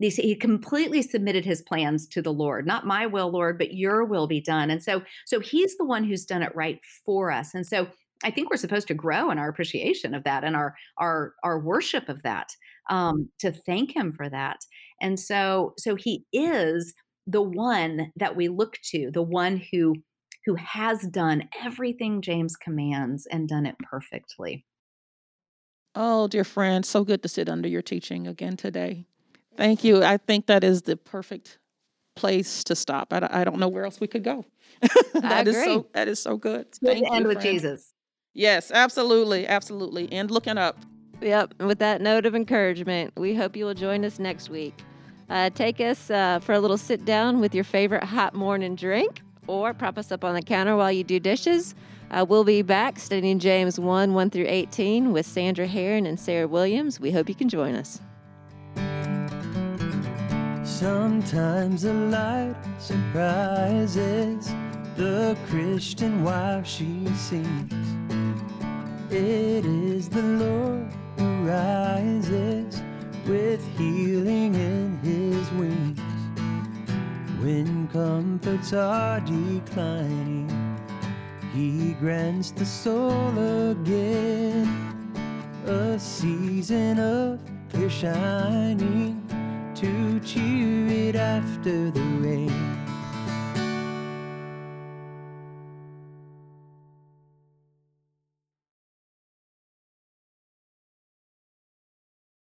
These, 0.00 0.16
he 0.16 0.34
completely 0.36 1.02
submitted 1.02 1.44
his 1.44 1.62
plans 1.62 2.06
to 2.08 2.22
the 2.22 2.32
Lord, 2.32 2.66
not 2.66 2.86
my 2.86 3.06
will, 3.06 3.30
Lord, 3.30 3.58
but 3.58 3.74
your 3.74 4.04
will 4.04 4.26
be 4.26 4.40
done. 4.40 4.70
And 4.70 4.82
so, 4.82 5.02
so 5.26 5.40
he's 5.40 5.76
the 5.76 5.84
one 5.84 6.04
who's 6.04 6.24
done 6.24 6.42
it 6.42 6.54
right 6.54 6.78
for 7.04 7.30
us. 7.30 7.54
And 7.54 7.66
so, 7.66 7.88
I 8.24 8.32
think 8.32 8.50
we're 8.50 8.56
supposed 8.56 8.88
to 8.88 8.94
grow 8.94 9.30
in 9.30 9.38
our 9.38 9.48
appreciation 9.48 10.12
of 10.12 10.24
that 10.24 10.42
and 10.42 10.56
our 10.56 10.74
our 10.98 11.34
our 11.44 11.60
worship 11.60 12.08
of 12.08 12.22
that, 12.24 12.48
um, 12.90 13.30
to 13.38 13.52
thank 13.52 13.94
him 13.94 14.12
for 14.12 14.28
that. 14.28 14.58
And 15.00 15.20
so, 15.20 15.74
so 15.78 15.94
he 15.94 16.24
is 16.32 16.94
the 17.28 17.42
one 17.42 18.12
that 18.16 18.34
we 18.34 18.48
look 18.48 18.78
to, 18.90 19.10
the 19.12 19.22
one 19.22 19.62
who 19.70 19.94
who 20.46 20.54
has 20.56 21.02
done 21.02 21.48
everything 21.62 22.22
James 22.22 22.56
commands 22.56 23.26
and 23.30 23.48
done 23.48 23.66
it 23.66 23.76
perfectly. 23.78 24.64
Oh, 25.94 26.28
dear 26.28 26.44
friend, 26.44 26.84
so 26.86 27.04
good 27.04 27.22
to 27.22 27.28
sit 27.28 27.48
under 27.48 27.68
your 27.68 27.82
teaching 27.82 28.26
again 28.26 28.56
today. 28.56 29.04
Thank 29.58 29.82
you. 29.82 30.04
I 30.04 30.18
think 30.18 30.46
that 30.46 30.62
is 30.62 30.82
the 30.82 30.96
perfect 30.96 31.58
place 32.14 32.62
to 32.64 32.76
stop. 32.76 33.12
I, 33.12 33.28
I 33.28 33.44
don't 33.44 33.58
know 33.58 33.66
where 33.66 33.84
else 33.84 34.00
we 34.00 34.06
could 34.06 34.22
go. 34.22 34.44
that 35.14 35.48
is 35.48 35.56
so 35.56 35.88
that 35.92 36.06
is 36.06 36.22
so 36.22 36.36
good. 36.36 36.60
It's 36.60 36.78
good 36.78 36.92
Thank 36.92 37.06
to 37.08 37.12
end 37.12 37.26
with 37.26 37.42
Jesus. 37.42 37.92
Yes, 38.34 38.70
absolutely, 38.70 39.48
absolutely. 39.48 40.10
And 40.12 40.30
looking 40.30 40.58
up. 40.58 40.78
Yep. 41.20 41.54
With 41.60 41.80
that 41.80 42.00
note 42.00 42.24
of 42.24 42.36
encouragement, 42.36 43.12
we 43.16 43.34
hope 43.34 43.56
you 43.56 43.64
will 43.64 43.74
join 43.74 44.04
us 44.04 44.20
next 44.20 44.48
week. 44.48 44.80
Uh, 45.28 45.50
take 45.50 45.80
us 45.80 46.08
uh, 46.08 46.38
for 46.38 46.52
a 46.52 46.60
little 46.60 46.78
sit 46.78 47.04
down 47.04 47.40
with 47.40 47.52
your 47.52 47.64
favorite 47.64 48.04
hot 48.04 48.34
morning 48.34 48.76
drink 48.76 49.22
or 49.48 49.74
prop 49.74 49.98
us 49.98 50.12
up 50.12 50.22
on 50.22 50.34
the 50.34 50.42
counter 50.42 50.76
while 50.76 50.92
you 50.92 51.02
do 51.02 51.18
dishes. 51.18 51.74
Uh, 52.12 52.24
we'll 52.26 52.44
be 52.44 52.62
back 52.62 53.00
studying 53.00 53.40
James 53.40 53.80
1 53.80 54.14
1 54.14 54.30
through 54.30 54.46
18 54.46 55.12
with 55.12 55.26
Sandra 55.26 55.66
Heron 55.66 56.06
and 56.06 56.20
Sarah 56.20 56.46
Williams. 56.46 57.00
We 57.00 57.10
hope 57.10 57.28
you 57.28 57.34
can 57.34 57.48
join 57.48 57.74
us. 57.74 58.00
Sometimes 60.78 61.82
the 61.82 61.92
light 61.92 62.54
surprises 62.78 64.48
the 64.96 65.36
Christian 65.48 66.22
wife 66.22 66.68
she 66.68 67.04
sees. 67.16 67.72
It 69.10 69.66
is 69.66 70.08
the 70.08 70.22
Lord 70.22 70.86
who 71.18 71.48
rises 71.48 72.80
with 73.26 73.60
healing 73.76 74.54
in 74.54 74.96
his 75.02 75.50
wings. 75.58 75.98
When 77.42 77.88
comforts 77.88 78.72
are 78.72 79.18
declining, 79.18 80.48
He 81.52 81.94
grants 81.94 82.52
the 82.52 82.64
soul 82.64 83.36
again 83.72 84.68
a 85.66 85.98
season 85.98 87.00
of 87.00 87.40
clear 87.68 87.90
shining 87.90 89.28
to 89.80 90.18
cheer 90.20 90.88
it 90.88 91.14
after 91.14 91.88
the 91.92 92.00
rain. 92.18 92.77